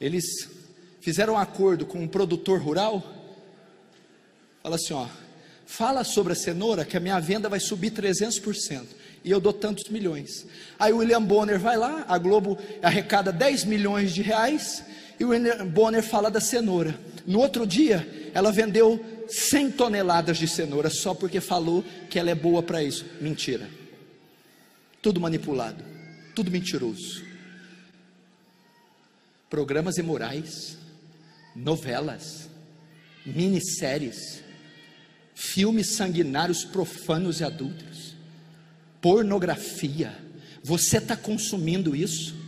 eles 0.00 0.24
fizeram 1.00 1.34
um 1.34 1.38
acordo 1.38 1.86
com 1.86 2.00
um 2.00 2.08
produtor 2.08 2.60
rural. 2.60 3.02
Fala 4.62 4.74
assim: 4.76 4.92
ó, 4.92 5.06
fala 5.64 6.02
sobre 6.02 6.32
a 6.32 6.36
cenoura 6.36 6.84
que 6.84 6.96
a 6.96 7.00
minha 7.00 7.20
venda 7.20 7.48
vai 7.48 7.60
subir 7.60 7.92
300% 7.92 8.99
e 9.24 9.30
eu 9.30 9.40
dou 9.40 9.52
tantos 9.52 9.88
milhões. 9.90 10.46
Aí 10.78 10.92
o 10.92 10.98
William 10.98 11.22
Bonner 11.22 11.58
vai 11.58 11.76
lá, 11.76 12.04
a 12.08 12.16
Globo 12.18 12.58
arrecada 12.82 13.32
10 13.32 13.64
milhões 13.64 14.12
de 14.12 14.22
reais, 14.22 14.84
e 15.18 15.24
o 15.24 15.28
William 15.28 15.66
Bonner 15.66 16.02
fala 16.02 16.30
da 16.30 16.40
cenoura. 16.40 16.98
No 17.26 17.40
outro 17.40 17.66
dia, 17.66 18.30
ela 18.32 18.50
vendeu 18.50 19.04
100 19.28 19.72
toneladas 19.72 20.38
de 20.38 20.48
cenoura 20.48 20.88
só 20.88 21.14
porque 21.14 21.40
falou 21.40 21.84
que 22.08 22.18
ela 22.18 22.30
é 22.30 22.34
boa 22.34 22.62
para 22.62 22.82
isso. 22.82 23.04
Mentira. 23.20 23.68
Tudo 25.02 25.20
manipulado, 25.20 25.84
tudo 26.34 26.50
mentiroso. 26.50 27.24
Programas 29.48 29.98
imorais, 29.98 30.78
novelas, 31.54 32.48
minisséries, 33.26 34.42
filmes 35.34 35.96
sanguinários 35.96 36.64
profanos 36.64 37.40
e 37.40 37.44
adultos 37.44 37.89
pornografia. 39.00 40.12
Você 40.62 40.98
está 40.98 41.16
consumindo 41.16 41.96
isso? 41.96 42.39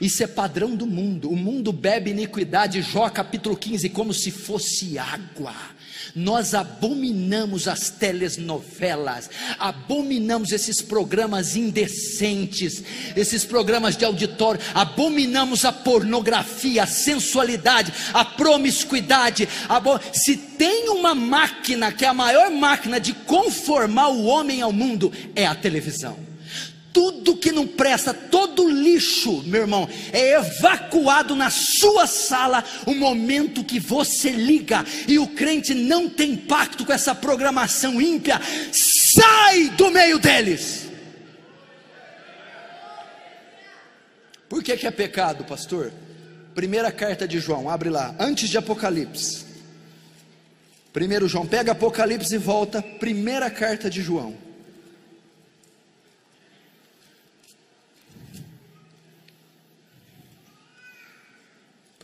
Isso 0.00 0.22
é 0.22 0.26
padrão 0.26 0.74
do 0.74 0.86
mundo. 0.86 1.30
O 1.30 1.36
mundo 1.36 1.72
bebe 1.72 2.10
iniquidade, 2.10 2.82
Jó 2.82 3.08
capítulo 3.10 3.56
15, 3.56 3.88
como 3.90 4.12
se 4.12 4.30
fosse 4.30 4.98
água. 4.98 5.54
Nós 6.14 6.52
abominamos 6.52 7.68
as 7.68 7.88
telenovelas, 7.90 9.30
abominamos 9.58 10.52
esses 10.52 10.82
programas 10.82 11.56
indecentes, 11.56 12.82
esses 13.16 13.44
programas 13.44 13.96
de 13.96 14.04
auditório, 14.04 14.60
abominamos 14.74 15.64
a 15.64 15.72
pornografia, 15.72 16.82
a 16.82 16.86
sensualidade, 16.86 17.92
a 18.12 18.24
promiscuidade. 18.24 19.48
Se 20.12 20.36
tem 20.36 20.88
uma 20.90 21.14
máquina 21.14 21.92
que 21.92 22.04
é 22.04 22.08
a 22.08 22.14
maior 22.14 22.50
máquina 22.50 23.00
de 23.00 23.12
conformar 23.14 24.08
o 24.08 24.24
homem 24.24 24.60
ao 24.60 24.72
mundo, 24.72 25.12
é 25.34 25.46
a 25.46 25.54
televisão 25.54 26.31
tudo 26.92 27.36
que 27.36 27.50
não 27.50 27.66
presta, 27.66 28.12
todo 28.12 28.68
lixo, 28.68 29.42
meu 29.44 29.62
irmão, 29.62 29.88
é 30.12 30.34
evacuado 30.34 31.34
na 31.34 31.50
sua 31.50 32.06
sala 32.06 32.64
o 32.86 32.94
momento 32.94 33.64
que 33.64 33.80
você 33.80 34.30
liga 34.30 34.84
e 35.08 35.18
o 35.18 35.26
crente 35.26 35.74
não 35.74 36.08
tem 36.08 36.36
pacto 36.36 36.84
com 36.84 36.92
essa 36.92 37.14
programação 37.14 38.00
ímpia, 38.00 38.40
sai 38.72 39.70
do 39.70 39.90
meio 39.90 40.18
deles. 40.18 40.88
Por 44.48 44.62
que, 44.62 44.76
que 44.76 44.86
é 44.86 44.90
pecado, 44.90 45.44
pastor? 45.44 45.92
Primeira 46.54 46.92
carta 46.92 47.26
de 47.26 47.40
João, 47.40 47.70
abre 47.70 47.88
lá, 47.88 48.14
antes 48.18 48.50
de 48.50 48.58
Apocalipse. 48.58 49.46
Primeiro 50.92 51.26
João, 51.26 51.46
pega 51.46 51.72
Apocalipse 51.72 52.34
e 52.34 52.38
volta, 52.38 52.82
primeira 52.82 53.50
carta 53.50 53.88
de 53.88 54.02
João. 54.02 54.51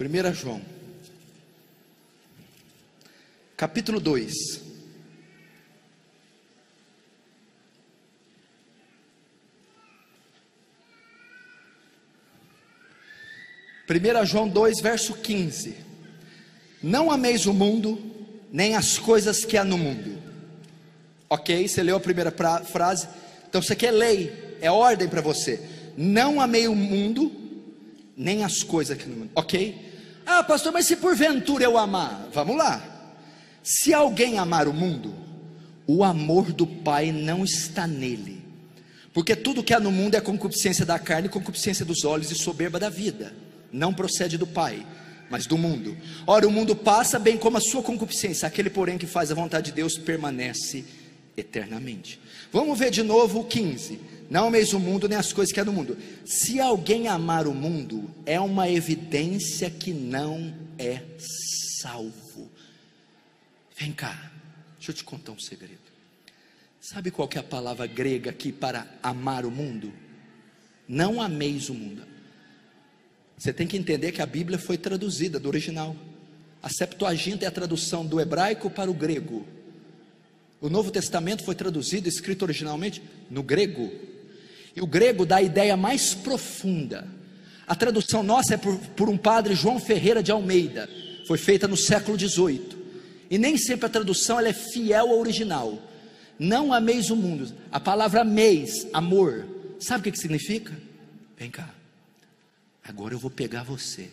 1 0.01 0.33
João, 0.33 0.63
capítulo 3.57 3.99
2. 3.99 4.61
Primeira 13.89 14.25
João 14.25 14.49
2, 14.49 14.81
verso 14.81 15.15
15. 15.15 15.75
Não 16.81 17.11
ameis 17.11 17.47
o 17.47 17.53
mundo, 17.53 17.99
nem 18.53 18.77
as 18.77 18.99
coisas 18.99 19.45
que 19.45 19.57
há 19.57 19.65
no 19.65 19.77
mundo. 19.77 20.23
Ok? 21.29 21.67
Você 21.67 21.83
leu 21.83 21.97
a 21.97 22.01
primeira 22.01 22.31
pra, 22.31 22.61
frase. 22.61 23.09
Então 23.49 23.61
você 23.61 23.75
quer 23.75 23.91
lei, 23.91 24.57
é 24.61 24.71
ordem 24.71 25.09
para 25.09 25.21
você. 25.21 25.61
Não 25.97 26.41
amei 26.41 26.69
o 26.69 26.77
mundo, 26.77 27.33
nem 28.17 28.45
as 28.45 28.63
coisas 28.63 28.97
que 28.97 29.09
no 29.09 29.17
mundo. 29.17 29.31
Ok? 29.35 29.88
Ah, 30.31 30.45
pastor, 30.45 30.75
mas 30.75 30.85
se 30.85 30.95
porventura 30.97 31.65
eu 31.65 31.79
amar, 31.79 32.29
vamos 32.35 32.55
lá. 32.55 32.83
Se 33.63 33.95
alguém 33.95 34.39
amar 34.39 34.69
o 34.69 34.75
mundo, 34.75 35.15
o 35.87 36.05
amor 36.05 36.53
do 36.53 36.67
Pai 36.67 37.11
não 37.11 37.45
está 37.45 37.87
nele. 37.87 38.45
Porque 39.15 39.35
tudo 39.35 39.63
que 39.63 39.73
há 39.73 39.81
no 39.81 39.91
mundo 39.91 40.17
é 40.17 40.21
concupiscência 40.21 40.85
da 40.85 40.99
carne, 40.99 41.31
concupiscência 41.31 41.83
dos 41.83 42.05
olhos 42.05 42.31
e 42.31 42.35
soberba 42.35 42.79
da 42.79 42.91
vida. 42.91 43.35
Não 43.73 43.95
procede 43.95 44.37
do 44.37 44.47
Pai, 44.47 44.87
mas 45.31 45.47
do 45.47 45.57
mundo. 45.57 45.97
Ora, 46.27 46.47
o 46.47 46.51
mundo 46.51 46.77
passa 46.77 47.19
bem 47.19 47.39
como 47.39 47.57
a 47.57 47.61
sua 47.63 47.83
concupiscência, 47.83 48.47
aquele, 48.47 48.69
porém, 48.69 48.99
que 48.99 49.07
faz 49.07 49.33
a 49.33 49.35
vontade 49.35 49.71
de 49.71 49.77
Deus 49.77 49.97
permanece 49.97 50.85
eternamente. 51.39 52.21
Vamos 52.53 52.79
ver 52.79 52.91
de 52.91 53.03
novo 53.03 53.41
o 53.41 53.45
15. 53.45 53.99
Não 54.31 54.49
ameis 54.49 54.73
o 54.73 54.81
mundo 54.81 55.09
nem 55.09 55.17
as 55.17 55.33
coisas 55.33 55.53
que 55.53 55.61
há 55.61 55.65
no 55.65 55.73
mundo. 55.73 55.97
Se 56.27 56.61
alguém 56.61 57.09
amar 57.09 57.47
o 57.47 57.55
mundo, 57.55 58.11
é 58.27 58.39
uma 58.39 58.69
evidência 58.69 59.71
que 59.71 59.93
não 59.93 60.55
é 60.79 61.03
salvo. 61.81 62.51
Vem 63.77 63.93
cá, 63.93 64.31
deixa 64.77 64.91
eu 64.91 64.95
te 64.95 65.05
contar 65.05 65.33
um 65.33 65.39
segredo. 65.39 65.79
Sabe 66.81 67.11
qual 67.11 67.29
é 67.35 67.39
a 67.39 67.43
palavra 67.43 67.87
grega 67.87 68.31
aqui 68.31 68.53
para 68.53 68.87
amar 69.03 69.47
o 69.47 69.51
mundo? 69.51 69.93
Não 70.87 71.21
ameis 71.21 71.69
o 71.69 71.75
mundo. 71.75 72.03
Você 73.37 73.53
tem 73.53 73.67
que 73.67 73.77
entender 73.77 74.13
que 74.13 74.21
a 74.21 74.27
Bíblia 74.27 74.59
foi 74.59 74.77
traduzida 74.77 75.39
do 75.39 75.49
original. 75.49 75.97
A 76.63 76.69
Septuaginta 76.69 77.45
é 77.45 77.49
a 77.49 77.53
tradução 77.53 78.05
do 78.05 78.21
hebraico 78.21 78.69
para 78.69 78.91
o 78.91 78.95
grego. 78.95 79.47
O 80.61 80.69
Novo 80.69 80.91
Testamento 80.91 81.45
foi 81.45 81.55
traduzido, 81.55 82.09
escrito 82.09 82.43
originalmente 82.43 83.03
no 83.31 83.43
grego. 83.43 83.93
E 84.79 84.81
o 84.81 84.87
grego 84.87 85.27
dá 85.27 85.39
a 85.39 85.43
ideia 85.43 85.77
mais 85.77 86.15
profunda. 86.15 87.05
A 87.67 87.75
tradução 87.75 88.23
nossa 88.23 88.55
é 88.55 88.57
por, 88.57 88.79
por 88.79 89.09
um 89.09 89.19
padre 89.19 89.57
João 89.57 89.81
Ferreira 89.81 90.23
de 90.23 90.31
Almeida. 90.31 90.89
Foi 91.27 91.37
feita 91.37 91.67
no 91.67 91.77
século 91.77 92.17
XVIII. 92.17 92.79
E 93.29 93.37
nem 93.37 93.59
sempre 93.59 93.87
a 93.87 93.89
tradução 93.89 94.39
é 94.39 94.53
fiel 94.53 95.09
ao 95.09 95.19
original. 95.19 95.83
Não 96.39 96.73
ameis 96.73 97.11
o 97.11 97.17
mundo. 97.17 97.53
A 97.73 97.81
palavra 97.81 98.21
ameis, 98.21 98.87
amor, 98.93 99.45
sabe 99.81 100.01
o 100.01 100.05
que, 100.05 100.13
que 100.13 100.21
significa? 100.21 100.73
Vem 101.37 101.51
cá. 101.51 101.69
Agora 102.85 103.15
eu 103.15 103.19
vou 103.19 103.33
pegar 103.33 103.65
você. 103.65 104.09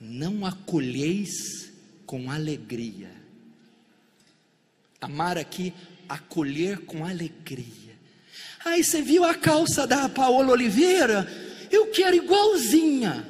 Não 0.00 0.44
acolheis 0.44 1.70
com 2.04 2.28
alegria 2.28 3.08
Amar 5.00 5.38
aqui, 5.38 5.72
acolher 6.08 6.80
com 6.80 7.04
alegria. 7.04 7.85
Aí 8.66 8.82
você 8.82 9.00
viu 9.00 9.22
a 9.22 9.32
calça 9.32 9.86
da 9.86 10.08
Paola 10.08 10.50
Oliveira? 10.50 11.24
Eu 11.70 11.86
quero 11.92 12.16
igualzinha. 12.16 13.24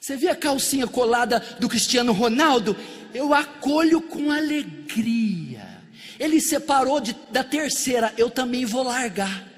Você 0.00 0.16
viu 0.16 0.28
a 0.28 0.34
calcinha 0.34 0.88
colada 0.88 1.38
do 1.60 1.68
Cristiano 1.68 2.12
Ronaldo? 2.12 2.76
Eu 3.14 3.32
acolho 3.32 4.02
com 4.02 4.32
alegria. 4.32 5.84
Ele 6.18 6.40
separou 6.40 7.00
de, 7.00 7.14
da 7.30 7.44
terceira, 7.44 8.12
eu 8.18 8.28
também 8.28 8.64
vou 8.64 8.82
largar. 8.82 9.48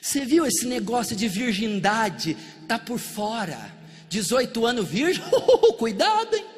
Você 0.00 0.24
viu 0.24 0.46
esse 0.46 0.64
negócio 0.64 1.16
de 1.16 1.26
virgindade? 1.26 2.36
Tá 2.68 2.78
por 2.78 3.00
fora. 3.00 3.74
18 4.08 4.64
anos 4.64 4.88
virgem, 4.88 5.24
cuidado, 5.76 6.36
hein? 6.36 6.53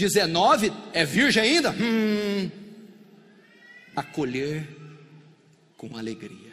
19 0.00 0.72
é 0.92 1.04
virgem 1.04 1.42
ainda? 1.42 1.70
Hum. 1.72 2.50
Acolher 3.94 4.66
com 5.76 5.96
alegria. 5.96 6.50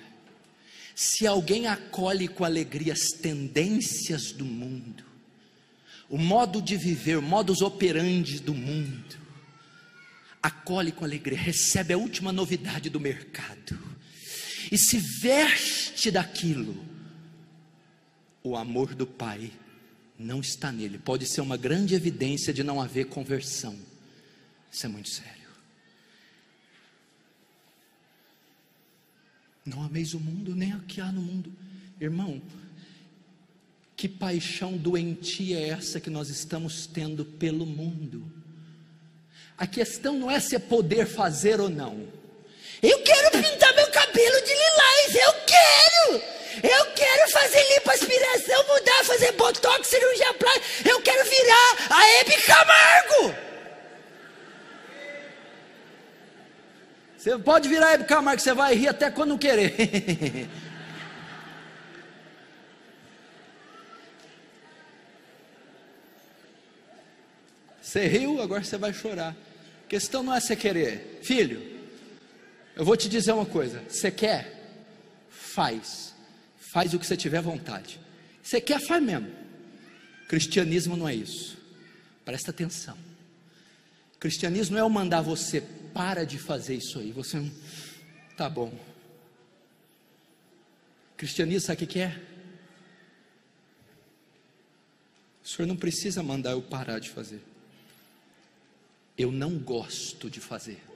Se 0.94 1.26
alguém 1.26 1.68
acolhe 1.68 2.28
com 2.28 2.44
alegria 2.44 2.94
as 2.94 3.08
tendências 3.22 4.32
do 4.32 4.44
mundo, 4.44 5.06
o 6.10 6.18
modo 6.18 6.62
de 6.62 6.76
viver, 6.76 7.22
modus 7.22 7.62
operandi 7.62 8.40
do 8.40 8.54
mundo, 8.54 9.18
acolhe 10.42 10.92
com 10.92 11.06
alegria, 11.06 11.38
recebe 11.38 11.94
a 11.94 11.98
última 11.98 12.32
novidade 12.32 12.90
do 12.90 13.00
mercado 13.00 13.78
e 14.72 14.78
se 14.78 14.98
veste 14.98 16.12
daquilo, 16.12 16.76
o 18.44 18.56
amor 18.56 18.94
do 18.94 19.08
Pai 19.08 19.52
não 20.18 20.40
está 20.40 20.72
nele. 20.72 20.98
Pode 20.98 21.26
ser 21.26 21.42
uma 21.42 21.58
grande 21.58 21.94
evidência 21.94 22.54
de 22.54 22.64
não 22.64 22.82
haver 22.82 23.06
conversão. 23.06 23.78
Isso 24.72 24.86
é 24.86 24.90
muito 24.90 25.10
sério. 25.10 25.48
Não 29.66 29.84
ameis 29.84 30.14
o 30.14 30.20
mundo, 30.20 30.56
nem 30.56 30.74
o 30.76 30.82
que 30.82 31.02
há 31.02 31.12
no 31.12 31.22
mundo. 31.22 31.54
Irmão, 32.00 32.42
que 33.96 34.08
paixão 34.08 34.78
doentia 34.78 35.60
é 35.60 35.70
essa 35.70 36.00
que 36.00 36.10
nós 36.10 36.30
estamos 36.30 36.86
tendo 36.86 37.26
pelo 37.26 37.66
mundo? 37.66 38.32
A 39.58 39.66
questão 39.66 40.18
não 40.18 40.30
é 40.30 40.40
se 40.40 40.56
é 40.56 40.60
poder 40.60 41.08
fazer 41.08 41.60
ou 41.60 41.70
não. 41.70 42.08
Eu 42.82 43.02
quero 43.02 43.32
pintar 43.32 43.74
meu 43.76 43.90
cabelo 43.92 44.42
de 44.42 44.54
lilás, 44.54 45.16
eu 45.16 45.34
quero! 45.46 46.37
Eu 46.64 46.94
quero 46.94 47.32
fazer 47.32 47.64
lipoaspiração, 47.76 48.64
mudar, 48.68 49.04
fazer 49.04 49.32
botox, 49.34 49.88
cirurgia 49.88 50.34
plástica. 50.34 50.90
Eu 50.90 51.02
quero 51.02 51.24
virar 51.30 51.78
a 51.90 52.20
Hebe 52.20 52.42
Camargo. 52.42 53.36
Você 57.18 57.38
pode 57.40 57.68
virar 57.68 57.88
a 57.88 57.94
Hebe 57.94 58.06
Camargo, 58.06 58.42
você 58.42 58.54
vai 58.54 58.76
rir 58.76 58.88
até 58.88 59.12
quando 59.12 59.30
não 59.30 59.38
querer. 59.38 60.48
Você 67.88 68.06
riu, 68.06 68.42
agora 68.42 68.62
você 68.62 68.78
vai 68.78 68.92
chorar. 68.92 69.34
A 69.86 69.88
questão 69.88 70.22
não 70.22 70.36
é 70.36 70.42
você 70.42 70.58
querer. 70.58 71.22
Filho, 71.24 71.80
eu 72.76 72.84
vou 72.84 72.98
te 72.98 73.08
dizer 73.08 73.32
uma 73.32 73.46
coisa: 73.46 73.82
você 73.88 74.12
quer? 74.12 74.54
Faz. 75.30 76.07
Faz 76.78 76.94
o 76.94 77.00
que 77.00 77.08
você 77.08 77.18
tiver 77.18 77.42
vontade. 77.42 78.00
Você 78.44 78.62
quer, 78.62 78.80
faz 78.80 79.02
mesmo. 79.02 79.28
Cristianismo 80.28 80.96
não 80.96 81.10
é 81.10 81.16
isso. 81.16 81.58
Presta 82.24 82.52
atenção. 82.52 82.96
Cristianismo 84.20 84.76
não 84.76 84.84
é 84.84 84.86
eu 84.86 84.90
mandar 84.90 85.22
você 85.22 85.60
para 85.92 86.24
de 86.24 86.38
fazer 86.38 86.76
isso 86.76 87.00
aí. 87.00 87.12
Você 87.14 87.40
não. 87.40 87.52
Tá 88.38 88.48
bom. 88.48 88.72
Cristianismo 91.18 91.66
sabe 91.66 91.84
o 91.84 91.88
que 91.88 92.00
é? 92.00 92.22
O 95.44 95.48
senhor 95.48 95.68
não 95.68 95.76
precisa 95.76 96.22
mandar 96.22 96.52
eu 96.52 96.62
parar 96.62 97.00
de 97.00 97.10
fazer. 97.10 97.42
Eu 99.18 99.32
não 99.32 99.58
gosto 99.58 100.30
de 100.30 100.40
fazer. 100.40 100.87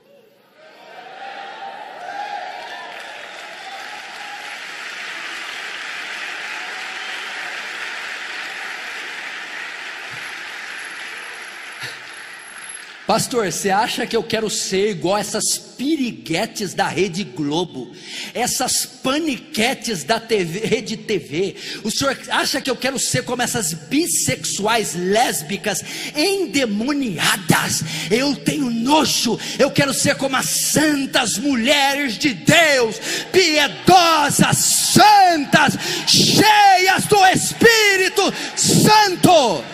Pastor, 13.12 13.52
você 13.52 13.68
acha 13.68 14.06
que 14.06 14.16
eu 14.16 14.22
quero 14.22 14.48
ser 14.48 14.88
igual 14.88 15.18
essas 15.18 15.58
piriguetes 15.58 16.72
da 16.72 16.88
Rede 16.88 17.24
Globo, 17.24 17.92
essas 18.32 18.86
paniquetes 18.86 20.02
da 20.02 20.18
TV, 20.18 20.60
Rede 20.60 20.96
TV? 20.96 21.54
O 21.84 21.90
senhor 21.90 22.18
acha 22.30 22.58
que 22.58 22.70
eu 22.70 22.74
quero 22.74 22.98
ser 22.98 23.22
como 23.24 23.42
essas 23.42 23.74
bissexuais 23.74 24.94
lésbicas 24.94 25.84
endemoniadas? 26.16 27.84
Eu 28.10 28.34
tenho 28.34 28.70
nojo, 28.70 29.38
eu 29.58 29.70
quero 29.70 29.92
ser 29.92 30.14
como 30.14 30.34
as 30.34 30.48
santas 30.48 31.36
mulheres 31.36 32.16
de 32.16 32.32
Deus, 32.32 32.96
piedosas, 33.30 34.56
santas, 34.56 35.74
cheias 36.08 37.04
do 37.10 37.26
Espírito 37.26 38.32
Santo. 38.56 39.71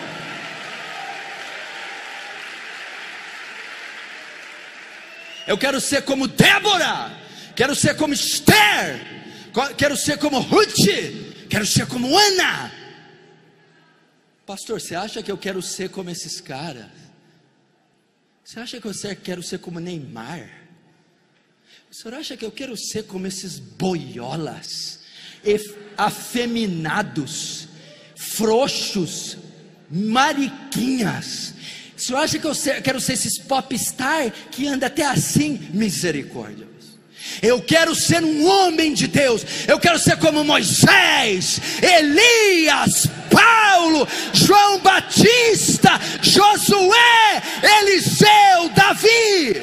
Eu 5.49 5.57
quero 5.57 5.81
ser 5.81 6.03
como 6.03 6.29
Débora, 6.29 7.19
quero 7.57 7.75
ser 7.75 7.97
como 7.97 8.13
Esther, 8.13 9.01
quero 9.79 9.97
ser 9.97 10.19
como 10.19 10.41
Ruth, 10.41 10.75
quero 11.49 11.65
ser 11.65 11.87
como 11.87 12.19
Ana. 12.19 12.71
Pastor, 14.45 14.79
você 14.79 14.95
acha 14.95 15.23
que 15.23 15.33
eu 15.33 15.39
quero 15.39 15.63
ser 15.63 15.89
como 15.89 16.11
esses 16.11 16.39
caras? 16.43 16.91
Você 18.45 18.61
acha 18.61 18.79
que 18.79 18.87
eu 18.87 18.93
quero 19.25 19.43
ser 19.43 19.59
como 19.59 19.81
Neymar? 19.81 20.51
O 21.91 21.95
senhor 21.95 22.19
acha 22.19 22.37
que 22.37 22.45
eu 22.45 22.53
quero 22.53 22.77
ser 22.77 23.05
como 23.05 23.27
esses 23.27 23.59
boiolas, 23.59 25.01
afeminados, 25.97 27.69
frouxos, 28.15 29.39
mariquinhas, 29.91 31.55
o 31.99 32.01
senhor 32.01 32.21
acha 32.21 32.39
que 32.39 32.47
eu 32.47 32.53
quero 32.83 33.01
ser 33.01 33.15
esses 33.15 33.39
popstar 33.39 34.31
que 34.53 34.69
anda 34.69 34.87
até 34.87 35.05
assim? 35.05 35.69
Misericórdia. 35.73 36.69
Eu 37.43 37.61
quero 37.61 37.95
ser 37.95 38.23
um 38.23 38.47
homem 38.47 38.95
de 38.95 39.09
Deus. 39.09 39.45
Eu 39.67 39.79
quero 39.81 39.99
ser 39.99 40.17
como 40.17 40.45
Moisés, 40.45 41.61
Elias, 41.83 43.07
Paulo, 43.31 44.07
João 44.33 44.79
Batista, 44.79 46.01
Josué, 46.23 47.43
Eliseu, 47.81 48.69
Davi. 48.75 49.63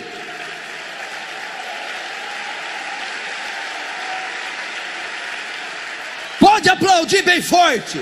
Pode 6.39 6.69
aplaudir 6.69 7.23
bem 7.23 7.41
forte. 7.41 7.99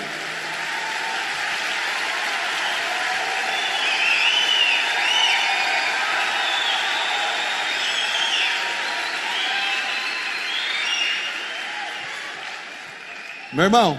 Meu 13.54 13.66
irmão, 13.66 13.96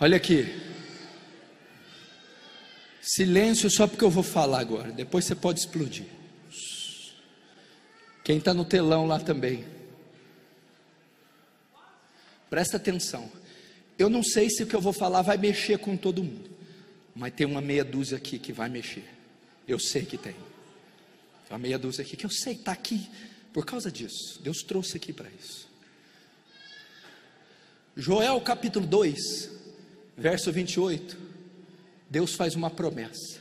olha 0.00 0.16
aqui. 0.16 0.60
Silêncio 3.00 3.70
só 3.70 3.86
porque 3.86 4.04
eu 4.04 4.10
vou 4.10 4.24
falar 4.24 4.58
agora. 4.58 4.90
Depois 4.90 5.24
você 5.24 5.36
pode 5.36 5.60
explodir. 5.60 6.06
Quem 8.24 8.38
está 8.38 8.52
no 8.52 8.64
telão 8.64 9.06
lá 9.06 9.20
também. 9.20 9.64
Presta 12.50 12.76
atenção. 12.76 13.30
Eu 13.96 14.10
não 14.10 14.24
sei 14.24 14.50
se 14.50 14.64
o 14.64 14.66
que 14.66 14.74
eu 14.74 14.80
vou 14.80 14.92
falar 14.92 15.22
vai 15.22 15.36
mexer 15.36 15.78
com 15.78 15.96
todo 15.96 16.24
mundo. 16.24 16.50
Mas 17.14 17.34
tem 17.34 17.46
uma 17.46 17.60
meia 17.60 17.84
dúzia 17.84 18.16
aqui 18.16 18.40
que 18.40 18.52
vai 18.52 18.68
mexer. 18.68 19.04
Eu 19.68 19.78
sei 19.78 20.04
que 20.04 20.18
tem. 20.18 20.34
Uma 21.48 21.58
meia 21.58 21.78
dúzia 21.78 22.02
aqui 22.02 22.16
que 22.16 22.26
eu 22.26 22.30
sei, 22.30 22.54
está 22.54 22.72
aqui 22.72 23.08
por 23.52 23.64
causa 23.64 23.92
disso. 23.92 24.40
Deus 24.42 24.64
trouxe 24.64 24.96
aqui 24.96 25.12
para 25.12 25.28
isso. 25.38 25.72
Joel 27.96 28.40
capítulo 28.40 28.86
2, 28.86 29.50
verso 30.16 30.50
28. 30.50 31.16
Deus 32.10 32.34
faz 32.34 32.54
uma 32.54 32.68
promessa. 32.68 33.40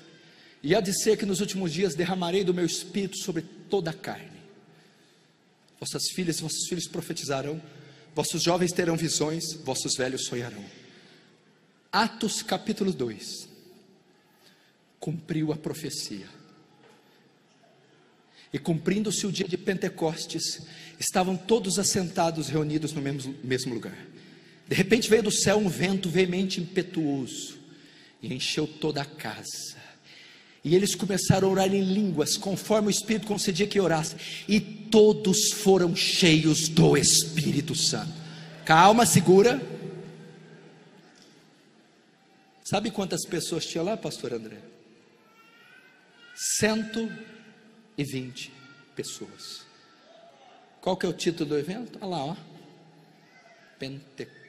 E 0.61 0.75
há 0.75 0.79
de 0.79 0.93
ser 0.93 1.17
que 1.17 1.25
nos 1.25 1.41
últimos 1.41 1.73
dias 1.73 1.95
derramarei 1.95 2.43
do 2.43 2.53
meu 2.53 2.65
espírito 2.65 3.17
sobre 3.17 3.41
toda 3.41 3.89
a 3.89 3.93
carne. 3.93 4.41
Vossas 5.79 6.03
filhas 6.15 6.37
e 6.37 6.41
vossos 6.43 6.67
filhos 6.67 6.87
profetizarão, 6.87 7.61
vossos 8.15 8.41
jovens 8.41 8.71
terão 8.71 8.95
visões, 8.95 9.53
vossos 9.65 9.95
velhos 9.97 10.25
sonharão. 10.25 10.63
Atos 11.91 12.41
capítulo 12.41 12.93
2. 12.93 13.49
Cumpriu 14.99 15.51
a 15.51 15.57
profecia. 15.57 16.27
E 18.53 18.59
cumprindo-se 18.59 19.25
o 19.25 19.31
dia 19.31 19.47
de 19.47 19.57
Pentecostes, 19.57 20.61
estavam 20.99 21.35
todos 21.35 21.79
assentados, 21.79 22.47
reunidos 22.47 22.93
no 22.93 23.01
mesmo, 23.01 23.35
mesmo 23.43 23.73
lugar. 23.73 24.13
De 24.67 24.75
repente 24.75 25.09
veio 25.09 25.23
do 25.23 25.31
céu 25.31 25.57
um 25.57 25.69
vento 25.69 26.09
veemente 26.09 26.61
impetuoso 26.61 27.57
e 28.21 28.33
encheu 28.33 28.65
toda 28.65 29.01
a 29.01 29.05
casa. 29.05 29.83
E 30.63 30.75
eles 30.75 30.95
começaram 30.95 31.49
a 31.49 31.51
orar 31.51 31.73
em 31.73 31.81
línguas, 31.81 32.37
conforme 32.37 32.87
o 32.87 32.91
Espírito 32.91 33.27
concedia 33.27 33.67
que 33.67 33.79
orasse. 33.79 34.15
E 34.47 34.61
todos 34.61 35.51
foram 35.51 35.93
cheios 35.93 36.69
do 36.69 36.95
Espírito 36.95 37.75
Santo. 37.75 38.13
Calma, 38.63 39.05
segura. 39.05 39.61
Sabe 42.63 42.91
quantas 42.91 43.25
pessoas 43.25 43.65
tinha 43.65 43.83
lá, 43.83 43.97
pastor 43.97 44.33
André? 44.33 44.57
120 46.33 48.53
pessoas. 48.95 49.65
Qual 50.79 50.95
que 50.95 51.05
é 51.05 51.09
o 51.09 51.13
título 51.13 51.49
do 51.49 51.57
evento? 51.57 51.99
Olha 52.01 52.09
lá, 52.09 52.25
ó. 52.25 52.37
Pentecostes. 53.77 54.42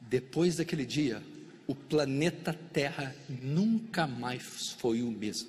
Depois 0.00 0.56
daquele 0.56 0.84
dia, 0.84 1.22
o 1.66 1.74
planeta 1.74 2.56
Terra 2.72 3.14
nunca 3.28 4.06
mais 4.06 4.74
foi 4.78 5.02
o 5.02 5.10
mesmo. 5.10 5.48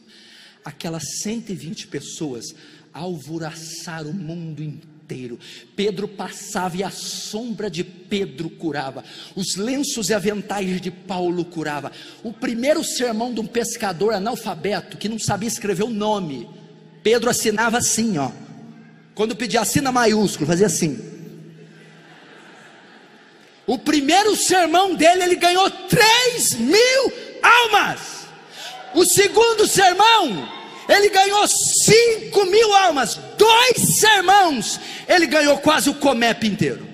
Aquelas 0.66 1.20
120 1.22 1.88
pessoas 1.88 2.56
alvoroçaram 2.92 4.10
o 4.10 4.14
mundo 4.14 4.64
inteiro. 4.64 5.40
Pedro 5.76 6.08
passava 6.08 6.76
e 6.76 6.84
a 6.84 6.90
sombra 6.90 7.70
de 7.70 7.84
Pedro 7.84 8.50
curava. 8.50 9.04
Os 9.36 9.56
lenços 9.56 10.10
e 10.10 10.14
aventais 10.14 10.82
de 10.82 10.90
Paulo 10.92 11.46
curava. 11.46 11.92
O 12.24 12.34
primeiro 12.34 12.84
sermão 12.84 13.34
de 13.34 13.40
um 13.40 13.48
pescador 13.48 14.14
analfabeto 14.14 14.98
que 14.98 15.08
não 15.08 15.20
sabia 15.20 15.48
escrever 15.48 15.84
o 15.84 15.90
nome. 15.90 16.50
Pedro 17.04 17.30
assinava 17.30 17.78
assim, 17.78 18.18
ó. 18.18 18.32
Quando 19.18 19.36
pedia 19.36 19.62
assina 19.62 19.92
maiúsculo, 19.92 20.46
fazia 20.46 20.68
assim. 20.68 20.96
O 23.66 23.80
primeiro 23.80 24.36
sermão 24.36 24.94
dele, 24.94 25.24
ele 25.24 25.36
ganhou 25.36 25.68
3 25.72 26.54
mil 26.54 27.14
almas. 27.42 28.28
O 28.94 29.04
segundo 29.06 29.68
sermão, 29.68 30.48
ele 30.88 31.10
ganhou 31.10 31.48
5 31.48 32.46
mil 32.46 32.72
almas. 32.76 33.20
Dois 33.40 33.98
sermãos, 33.98 34.80
ele 35.08 35.26
ganhou 35.26 35.58
quase 35.58 35.90
o 35.90 35.96
Comep 35.96 36.46
inteiro. 36.46 36.88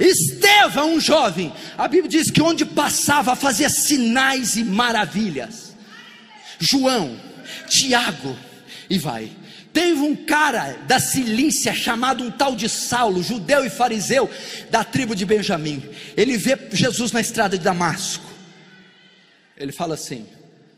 Estevão, 0.00 0.94
um 0.94 1.00
jovem, 1.00 1.52
a 1.76 1.86
Bíblia 1.86 2.08
diz 2.08 2.30
que 2.30 2.40
onde 2.40 2.64
passava 2.64 3.36
fazia 3.36 3.68
sinais 3.68 4.56
e 4.56 4.64
maravilhas. 4.64 5.76
João, 6.58 7.14
Tiago, 7.68 8.34
e 8.88 8.98
vai. 8.98 9.30
Teve 9.72 10.00
um 10.00 10.14
cara 10.14 10.78
da 10.86 11.00
Cilícia 11.00 11.74
chamado 11.74 12.22
um 12.22 12.30
tal 12.30 12.54
de 12.54 12.68
Saulo, 12.68 13.22
judeu 13.22 13.64
e 13.64 13.70
fariseu 13.70 14.28
da 14.70 14.84
tribo 14.84 15.14
de 15.14 15.24
Benjamim. 15.24 15.82
Ele 16.16 16.36
vê 16.36 16.58
Jesus 16.72 17.12
na 17.12 17.20
estrada 17.20 17.56
de 17.56 17.64
Damasco. 17.64 18.30
Ele 19.56 19.72
fala 19.72 19.94
assim: 19.94 20.26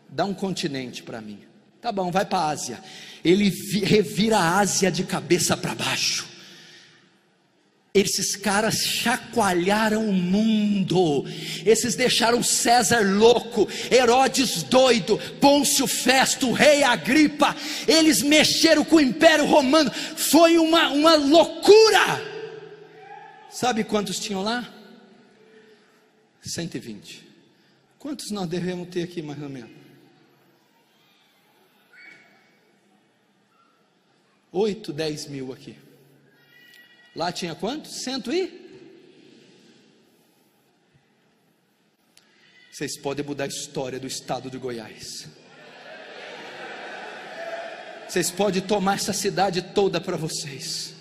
dá 0.09 0.25
um 0.25 0.35
continente 0.35 1.03
para 1.03 1.21
mim. 1.21 1.41
Tá 1.81 1.93
bom, 1.93 2.11
vai 2.11 2.25
para 2.25 2.39
a 2.39 2.49
Ásia. 2.49 2.81
Ele 3.25 3.51
revira 3.83 4.39
a 4.39 4.59
Ásia 4.59 4.91
de 4.91 5.05
cabeça 5.05 5.57
para 5.57 5.75
baixo. 5.75 6.34
Esses 7.95 8.35
caras 8.35 8.79
chacoalharam 8.85 10.09
o 10.09 10.13
mundo. 10.13 11.25
Esses 11.65 11.95
deixaram 11.95 12.43
César 12.43 13.03
louco, 13.03 13.69
Herodes 13.89 14.65
doido, 14.65 15.17
Pôncio 15.41 15.87
Festo, 15.87 16.51
rei 16.51 16.83
Agripa. 16.83 17.55
Eles 17.87 18.21
mexeram 18.21 18.85
com 18.85 18.97
o 18.97 19.01
Império 19.01 19.47
Romano. 19.47 19.93
Foi 19.93 20.59
uma, 20.59 20.89
uma 20.91 21.15
loucura. 21.15 22.21
Sabe 23.49 23.85
quantos 23.85 24.19
tinham 24.19 24.43
lá? 24.43 24.69
120. 26.43 27.25
Quantos 27.97 28.33
nós 28.33 28.49
devemos 28.49 28.89
ter 28.89 29.05
aqui, 29.05 29.23
mais 29.23 29.41
ou 29.41 29.49
menos? 29.49 29.71
Oito, 34.51 34.93
dez 34.93 35.29
mil 35.29 35.53
aqui. 35.53 35.84
Lá 37.15 37.31
tinha 37.31 37.55
quanto? 37.55 37.89
Cento 37.89 38.33
e? 38.33 38.63
Vocês 42.73 42.99
podem 42.99 43.25
mudar 43.25 43.45
a 43.45 43.49
história 43.49 44.01
do 44.01 44.07
estado 44.07 44.51
de 44.51 44.59
Goiás. 44.59 45.29
Vocês 48.09 48.31
podem 48.31 48.63
tomar 48.63 48.95
essa 48.95 49.13
cidade 49.13 49.63
toda 49.63 50.01
para 50.01 50.17
vocês. 50.17 50.94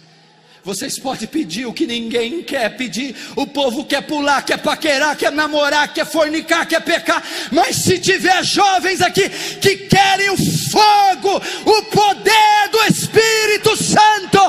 Vocês 0.63 0.97
podem 0.97 1.27
pedir 1.27 1.65
o 1.65 1.73
que 1.73 1.85
ninguém 1.85 2.41
quer 2.41 2.77
pedir. 2.77 3.13
O 3.35 3.45
povo 3.45 3.83
quer 3.83 4.01
pular, 4.01 4.41
quer 4.43 4.57
paquerar, 4.57 5.13
quer 5.17 5.29
namorar, 5.29 5.93
quer 5.93 6.05
fornicar, 6.05 6.65
quer 6.65 6.79
pecar. 6.79 7.21
Mas 7.51 7.75
se 7.75 7.99
tiver 7.99 8.41
jovens 8.45 9.01
aqui 9.01 9.27
que 9.59 9.75
querem 9.75 10.29
o 10.29 10.37
fogo, 10.37 11.41
o 11.65 11.83
poder 11.83 12.69
do 12.71 12.81
Espírito 12.93 13.75
Santo, 13.75 14.39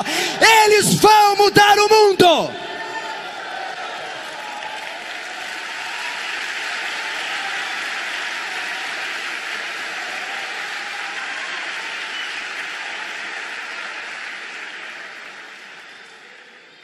eles 0.63 0.95
vão 0.95 1.35
mudar 1.35 1.77
o 1.79 1.89
mundo. 1.89 2.64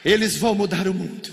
Eles 0.04 0.36
vão 0.36 0.54
mudar 0.54 0.88
o 0.88 0.94
mundo. 0.94 1.32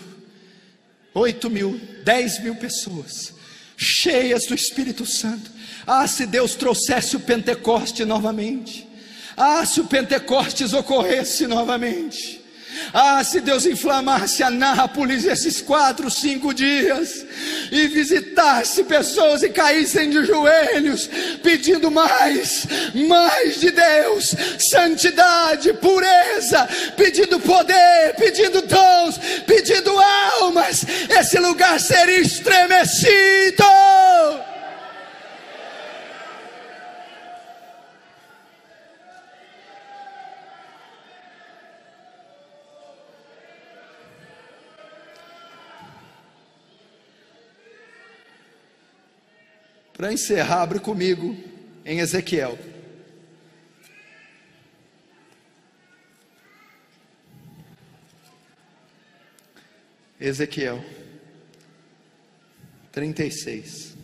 Oito 1.13 1.49
mil, 1.49 1.80
dez 2.03 2.39
mil 2.41 2.55
pessoas, 2.55 3.34
cheias 3.76 4.45
do 4.45 4.53
Espírito 4.53 5.05
Santo. 5.05 5.51
Ah, 5.86 6.07
se 6.07 6.26
Deus 6.26 6.55
trouxesse 6.55 7.15
o 7.15 7.20
Pentecoste 7.20 8.05
novamente. 8.05 8.88
Ah, 9.36 9.65
se 9.65 9.82
o 9.82 9.86
Pentecostes 9.86 10.74
ocorresse 10.74 11.47
novamente. 11.47 12.38
Ah, 12.93 13.23
se 13.23 13.39
Deus 13.41 13.65
inflamasse 13.65 14.43
a 14.43 14.49
Nápoles 14.49 15.25
esses 15.25 15.61
quatro, 15.61 16.09
cinco 16.09 16.53
dias 16.53 17.25
e 17.71 17.88
visitasse 17.88 18.84
pessoas 18.84 19.43
e 19.43 19.49
caíssem 19.49 20.09
de 20.09 20.23
joelhos, 20.25 21.09
pedindo 21.43 21.91
mais, 21.91 22.65
mais 23.07 23.59
de 23.59 23.71
Deus, 23.71 24.36
santidade, 24.57 25.73
pureza, 25.73 26.67
pedindo 26.95 27.39
poder, 27.39 28.15
pedindo 28.17 28.61
dons, 28.61 29.19
pedindo 29.45 29.91
almas, 30.41 30.86
esse 31.09 31.39
lugar 31.39 31.80
seria 31.80 32.19
estremecido. 32.19 33.63
Para 50.00 50.14
encerrar, 50.14 50.62
abre 50.62 50.80
comigo 50.80 51.36
em 51.84 52.00
Ezequiel. 52.00 52.58
Ezequiel 60.18 60.82
36. 62.93 63.99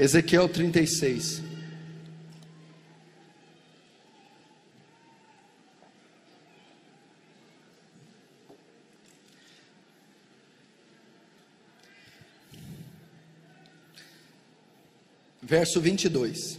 Ezequiel 0.00 0.48
36. 0.48 1.42
Verso 15.42 15.82
22. 15.82 16.58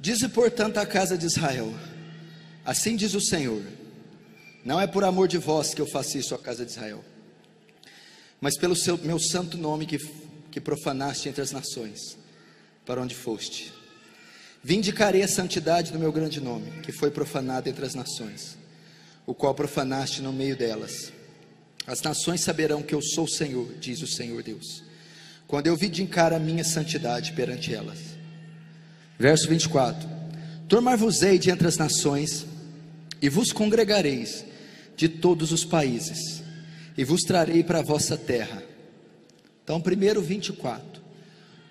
Dize, 0.00 0.26
portanto, 0.30 0.78
a 0.78 0.86
casa 0.86 1.18
de 1.18 1.26
Israel: 1.26 1.70
Assim 2.64 2.96
diz 2.96 3.12
o 3.12 3.20
Senhor: 3.20 3.62
Não 4.64 4.80
é 4.80 4.86
por 4.86 5.04
amor 5.04 5.28
de 5.28 5.36
vós 5.36 5.74
que 5.74 5.82
eu 5.82 5.86
faço 5.86 6.16
isso 6.16 6.34
à 6.34 6.38
casa 6.38 6.64
de 6.64 6.70
Israel, 6.70 7.04
mas 8.40 8.56
pelo 8.56 8.74
seu, 8.74 8.96
meu 8.96 9.18
santo 9.18 9.58
nome 9.58 9.84
que, 9.84 9.98
que 10.54 10.60
profanaste 10.60 11.28
entre 11.28 11.42
as 11.42 11.50
nações, 11.50 12.16
para 12.86 13.02
onde 13.02 13.12
foste. 13.12 13.72
Vindicarei 14.62 15.20
a 15.20 15.26
santidade 15.26 15.90
do 15.90 15.98
meu 15.98 16.12
grande 16.12 16.40
nome, 16.40 16.80
que 16.80 16.92
foi 16.92 17.10
profanado 17.10 17.68
entre 17.68 17.84
as 17.84 17.96
nações, 17.96 18.56
o 19.26 19.34
qual 19.34 19.52
profanaste 19.52 20.22
no 20.22 20.32
meio 20.32 20.56
delas. 20.56 21.12
As 21.84 22.00
nações 22.02 22.40
saberão 22.40 22.84
que 22.84 22.94
eu 22.94 23.02
sou 23.02 23.24
o 23.24 23.28
Senhor, 23.28 23.68
diz 23.80 24.00
o 24.00 24.06
Senhor 24.06 24.44
Deus, 24.44 24.84
quando 25.48 25.66
eu 25.66 25.76
vindicar 25.76 26.32
a 26.32 26.38
minha 26.38 26.62
santidade 26.62 27.32
perante 27.32 27.74
elas. 27.74 27.98
Verso 29.18 29.48
24: 29.48 30.08
Tomar-vos-ei 30.68 31.36
de 31.36 31.50
entre 31.50 31.66
as 31.66 31.78
nações, 31.78 32.46
e 33.20 33.28
vos 33.28 33.50
congregareis 33.50 34.44
de 34.96 35.08
todos 35.08 35.50
os 35.50 35.64
países, 35.64 36.44
e 36.96 37.02
vos 37.02 37.22
trarei 37.22 37.64
para 37.64 37.80
a 37.80 37.84
vossa 37.84 38.16
terra. 38.16 38.73
Então, 39.64 39.80
primeiro 39.80 40.20
24: 40.20 41.02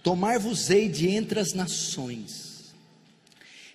Tomar-vos-ei 0.02 0.90
de 0.90 1.08
entre 1.08 1.40
as 1.40 1.54
nações. 1.54 2.74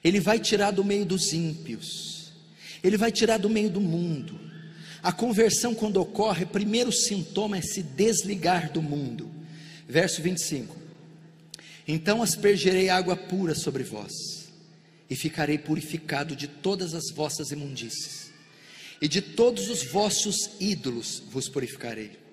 Ele 0.02 0.20
vai 0.20 0.38
tirar 0.38 0.72
do 0.72 0.84
meio 0.84 1.06
dos 1.06 1.32
ímpios, 1.32 2.32
ele 2.82 2.96
vai 2.96 3.10
tirar 3.10 3.38
do 3.38 3.48
meio 3.48 3.70
do 3.70 3.80
mundo. 3.80 4.38
A 5.02 5.12
conversão, 5.12 5.74
quando 5.74 6.00
ocorre, 6.00 6.44
primeiro 6.44 6.92
sintoma 6.92 7.58
é 7.58 7.62
se 7.62 7.82
desligar 7.82 8.72
do 8.72 8.82
mundo. 8.82 9.30
Verso 9.88 10.20
25: 10.20 10.76
Então 11.86 12.22
aspergerei 12.22 12.88
água 12.88 13.16
pura 13.16 13.54
sobre 13.54 13.84
vós, 13.84 14.12
e 15.08 15.14
ficarei 15.14 15.58
purificado 15.58 16.34
de 16.34 16.48
todas 16.48 16.92
as 16.92 17.10
vossas 17.10 17.50
imundícies, 17.52 18.32
e 19.00 19.06
de 19.06 19.20
todos 19.20 19.68
os 19.70 19.84
vossos 19.84 20.50
ídolos 20.58 21.22
vos 21.30 21.48
purificarei. 21.48 22.27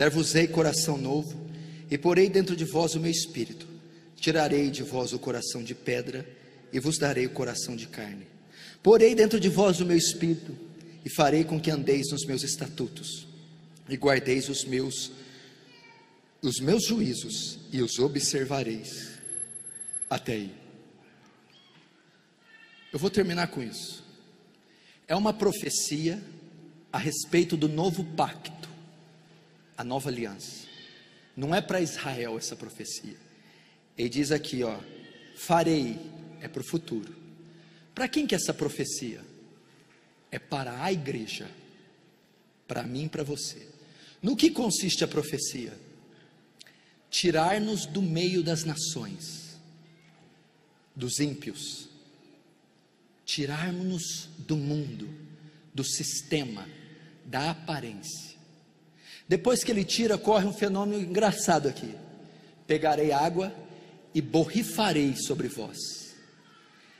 Dar-vos-ei 0.00 0.48
coração 0.48 0.96
novo, 0.96 1.46
e 1.90 1.98
porei 1.98 2.30
dentro 2.30 2.56
de 2.56 2.64
vós 2.64 2.94
o 2.94 3.00
meu 3.00 3.10
espírito. 3.10 3.68
Tirarei 4.16 4.70
de 4.70 4.82
vós 4.82 5.12
o 5.12 5.18
coração 5.18 5.62
de 5.62 5.74
pedra, 5.74 6.26
e 6.72 6.80
vos 6.80 6.96
darei 6.96 7.26
o 7.26 7.30
coração 7.30 7.76
de 7.76 7.86
carne. 7.86 8.26
Porei 8.82 9.14
dentro 9.14 9.38
de 9.38 9.50
vós 9.50 9.78
o 9.78 9.84
meu 9.84 9.98
espírito, 9.98 10.56
e 11.04 11.10
farei 11.10 11.44
com 11.44 11.60
que 11.60 11.70
andeis 11.70 12.10
nos 12.10 12.24
meus 12.24 12.42
estatutos, 12.42 13.26
e 13.90 13.96
guardeis 13.96 14.48
os 14.48 14.64
meus 14.64 15.12
os 16.40 16.58
meus 16.60 16.86
juízos 16.86 17.58
e 17.70 17.82
os 17.82 17.98
observareis. 17.98 19.10
Até 20.08 20.32
aí. 20.32 20.54
Eu 22.90 22.98
vou 22.98 23.10
terminar 23.10 23.48
com 23.48 23.62
isso. 23.62 24.02
É 25.06 25.14
uma 25.14 25.34
profecia 25.34 26.18
a 26.90 26.96
respeito 26.96 27.54
do 27.54 27.68
novo 27.68 28.02
pacto, 28.16 28.59
a 29.80 29.84
nova 29.84 30.08
aliança. 30.08 30.66
Não 31.36 31.54
é 31.54 31.60
para 31.60 31.80
Israel 31.80 32.36
essa 32.36 32.56
profecia. 32.56 33.16
Ele 33.96 34.08
diz 34.08 34.32
aqui, 34.32 34.62
ó, 34.62 34.78
farei, 35.36 35.98
é 36.40 36.48
para 36.48 36.62
o 36.62 36.64
futuro. 36.64 37.14
Para 37.94 38.08
quem 38.08 38.26
que 38.26 38.34
é 38.34 38.38
essa 38.38 38.54
profecia? 38.54 39.20
É 40.30 40.38
para 40.38 40.82
a 40.82 40.92
igreja, 40.92 41.50
para 42.66 42.82
mim 42.82 43.04
e 43.04 43.08
para 43.08 43.22
você. 43.22 43.66
No 44.22 44.36
que 44.36 44.50
consiste 44.50 45.02
a 45.04 45.08
profecia? 45.08 45.72
tirar-nos 47.10 47.86
do 47.86 48.00
meio 48.00 48.42
das 48.42 48.64
nações, 48.64 49.58
dos 50.94 51.18
ímpios, 51.18 51.88
tirarmos-nos 53.24 54.28
do 54.38 54.56
mundo, 54.56 55.08
do 55.74 55.82
sistema, 55.82 56.66
da 57.26 57.50
aparência. 57.50 58.29
Depois 59.30 59.62
que 59.62 59.70
ele 59.70 59.84
tira, 59.84 60.18
corre 60.18 60.44
um 60.44 60.52
fenômeno 60.52 61.00
engraçado 61.00 61.68
aqui: 61.68 61.94
pegarei 62.66 63.12
água 63.12 63.54
e 64.12 64.20
borrifarei 64.20 65.14
sobre 65.14 65.46
vós, 65.46 65.78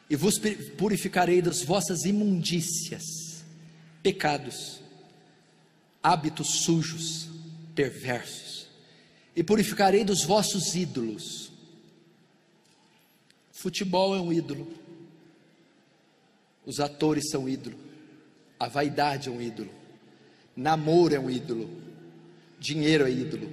e 0.09 0.15
vos 0.15 0.41
purificarei 0.79 1.43
das 1.43 1.65
vossas 1.65 2.05
imundícias, 2.05 3.03
pecados, 4.01 4.81
hábitos 6.01 6.63
sujos, 6.63 7.29
perversos. 7.75 8.69
E 9.35 9.43
purificarei 9.43 10.05
dos 10.05 10.23
vossos 10.23 10.77
ídolos. 10.77 11.51
Futebol 13.51 14.15
é 14.15 14.21
um 14.21 14.33
ídolo, 14.33 14.73
os 16.65 16.79
atores 16.79 17.29
são 17.29 17.49
ídolo, 17.49 17.77
a 18.57 18.69
vaidade 18.69 19.29
é 19.29 19.33
um 19.33 19.43
ídolo, 19.43 19.71
namoro 20.55 21.13
é 21.13 21.19
um 21.19 21.29
ídolo, 21.29 21.80
dinheiro 22.61 23.07
é 23.07 23.11
ídolo, 23.11 23.51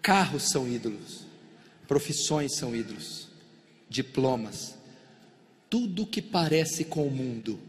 carros 0.00 0.44
são 0.44 0.66
ídolos, 0.66 1.26
profissões 1.86 2.56
são 2.56 2.74
ídolos, 2.74 3.28
diplomas, 3.88 4.74
tudo 5.68 6.06
que 6.06 6.22
parece 6.22 6.84
com 6.84 7.06
o 7.06 7.10
mundo. 7.10 7.60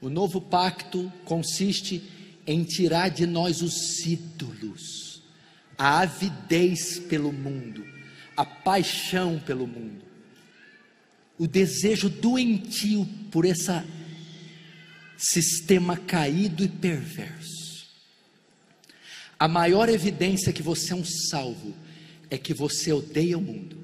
O 0.00 0.10
novo 0.10 0.40
pacto 0.40 1.12
consiste 1.24 2.02
em 2.46 2.64
tirar 2.64 3.10
de 3.10 3.26
nós 3.26 3.62
os 3.62 4.04
ídolos. 4.04 5.22
A 5.78 6.00
avidez 6.00 6.98
pelo 6.98 7.32
mundo, 7.32 7.86
a 8.36 8.44
paixão 8.44 9.38
pelo 9.38 9.66
mundo, 9.66 10.04
o 11.38 11.46
desejo 11.46 12.10
doentio 12.10 13.06
por 13.30 13.44
esse 13.44 13.82
sistema 15.16 15.96
caído 15.96 16.64
e 16.64 16.68
perverso. 16.68 17.59
A 19.40 19.48
maior 19.48 19.88
evidência 19.88 20.52
que 20.52 20.62
você 20.62 20.92
é 20.92 20.96
um 20.96 21.04
salvo 21.04 21.74
é 22.30 22.38
que 22.38 22.54
você 22.54 22.92
odeia 22.92 23.36
o 23.36 23.40
mundo, 23.40 23.76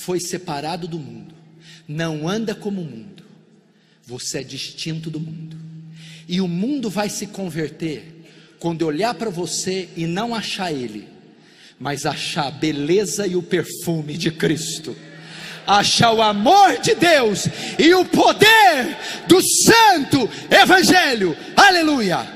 foi 0.00 0.20
separado 0.20 0.88
do 0.88 0.98
mundo, 0.98 1.34
não 1.86 2.26
anda 2.26 2.54
como 2.54 2.80
o 2.80 2.84
mundo, 2.84 3.24
você 4.06 4.38
é 4.38 4.42
distinto 4.42 5.10
do 5.10 5.20
mundo, 5.20 5.58
e 6.26 6.40
o 6.40 6.48
mundo 6.48 6.88
vai 6.88 7.10
se 7.10 7.26
converter 7.26 8.24
quando 8.58 8.86
olhar 8.86 9.12
para 9.14 9.28
você 9.28 9.90
e 9.96 10.06
não 10.06 10.34
achar 10.34 10.72
ele 10.72 11.12
mas 11.78 12.06
achar 12.06 12.46
a 12.46 12.50
beleza 12.50 13.26
e 13.26 13.36
o 13.36 13.42
perfume 13.42 14.16
de 14.16 14.30
Cristo, 14.30 14.96
achar 15.66 16.12
o 16.12 16.22
amor 16.22 16.78
de 16.78 16.94
Deus 16.94 17.46
e 17.78 17.92
o 17.94 18.04
poder 18.04 18.96
do 19.26 19.40
Santo 19.42 20.28
Evangelho, 20.50 21.36
aleluia. 21.56 22.33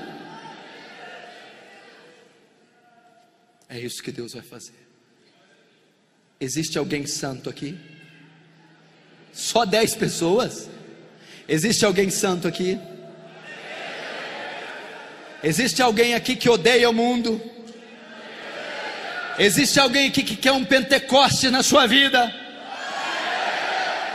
É 3.69 3.79
isso 3.79 4.03
que 4.03 4.11
Deus 4.11 4.33
vai 4.33 4.43
fazer. 4.43 4.89
Existe 6.41 6.79
alguém 6.79 7.07
santo 7.07 7.51
aqui? 7.51 7.79
Só 9.33 9.65
dez 9.65 9.95
pessoas? 9.95 10.71
Existe 11.47 11.85
alguém 11.85 12.09
santo 12.11 12.49
aqui? 12.49 12.79
Existe 15.43 15.83
alguém 15.83 16.15
aqui 16.15 16.35
que 16.35 16.49
odeia 16.49 16.89
o 16.89 16.93
mundo? 16.93 17.41
Existe 19.39 19.79
alguém 19.79 20.09
aqui 20.09 20.23
que 20.23 20.37
quer 20.37 20.53
um 20.53 20.65
Pentecoste 20.65 21.51
na 21.51 21.63
sua 21.63 21.87
vida? 21.87 22.35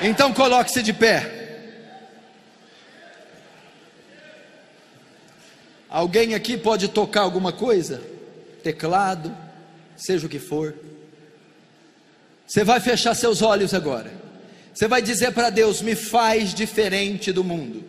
Então 0.01 0.33
coloque-se 0.33 0.81
de 0.81 0.91
pé. 0.91 1.41
Alguém 5.87 6.33
aqui 6.33 6.57
pode 6.57 6.87
tocar 6.89 7.21
alguma 7.21 7.53
coisa? 7.53 8.01
Teclado, 8.63 9.42
seja 9.95 10.25
o 10.25 10.29
que 10.29 10.39
for. 10.39 10.75
Você 12.45 12.63
vai 12.63 12.79
fechar 12.79 13.15
seus 13.15 13.41
olhos 13.41 13.73
agora. 13.73 14.11
Você 14.73 14.87
vai 14.87 15.01
dizer 15.01 15.31
para 15.31 15.49
Deus: 15.49 15.81
me 15.81 15.95
faz 15.95 16.53
diferente 16.53 17.31
do 17.31 17.43
mundo. 17.43 17.83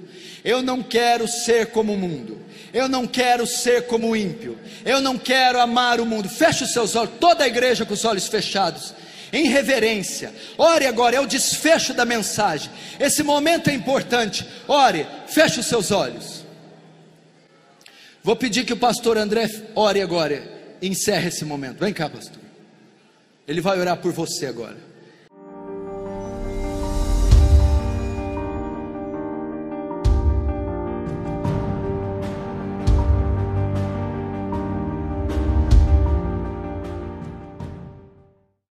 Eu 0.44 0.62
não 0.62 0.82
quero 0.82 1.26
ser 1.26 1.66
como 1.66 1.94
o 1.94 1.98
mundo. 1.98 2.38
Eu 2.72 2.88
não 2.88 3.06
quero 3.06 3.46
ser 3.46 3.86
como 3.86 4.10
o 4.10 4.16
ímpio. 4.16 4.58
Eu 4.84 5.00
não 5.00 5.16
quero 5.16 5.60
amar 5.60 6.00
o 6.00 6.06
mundo. 6.06 6.28
Feche 6.28 6.64
os 6.64 6.72
seus 6.72 6.94
olhos, 6.94 7.14
toda 7.18 7.44
a 7.44 7.46
igreja 7.46 7.86
com 7.86 7.94
os 7.94 8.04
olhos 8.04 8.26
fechados. 8.26 8.94
Em 9.32 9.48
reverência, 9.48 10.32
ore 10.56 10.86
agora, 10.86 11.16
é 11.16 11.20
o 11.20 11.26
desfecho 11.26 11.92
da 11.92 12.04
mensagem. 12.04 12.70
Esse 13.00 13.22
momento 13.22 13.68
é 13.68 13.72
importante. 13.72 14.46
Ore, 14.68 15.06
feche 15.26 15.58
os 15.58 15.66
seus 15.66 15.90
olhos. 15.90 16.44
Vou 18.22 18.36
pedir 18.36 18.64
que 18.64 18.72
o 18.72 18.76
pastor 18.76 19.18
André 19.18 19.48
ore 19.74 20.00
agora. 20.00 20.53
Encerre 20.86 21.28
esse 21.28 21.44
momento. 21.44 21.78
Vem 21.78 21.92
cá, 21.92 22.10
pastor. 22.10 22.38
Ele 23.48 23.60
vai 23.60 23.78
orar 23.80 23.96
por 23.96 24.12
você 24.12 24.46
agora. 24.46 24.76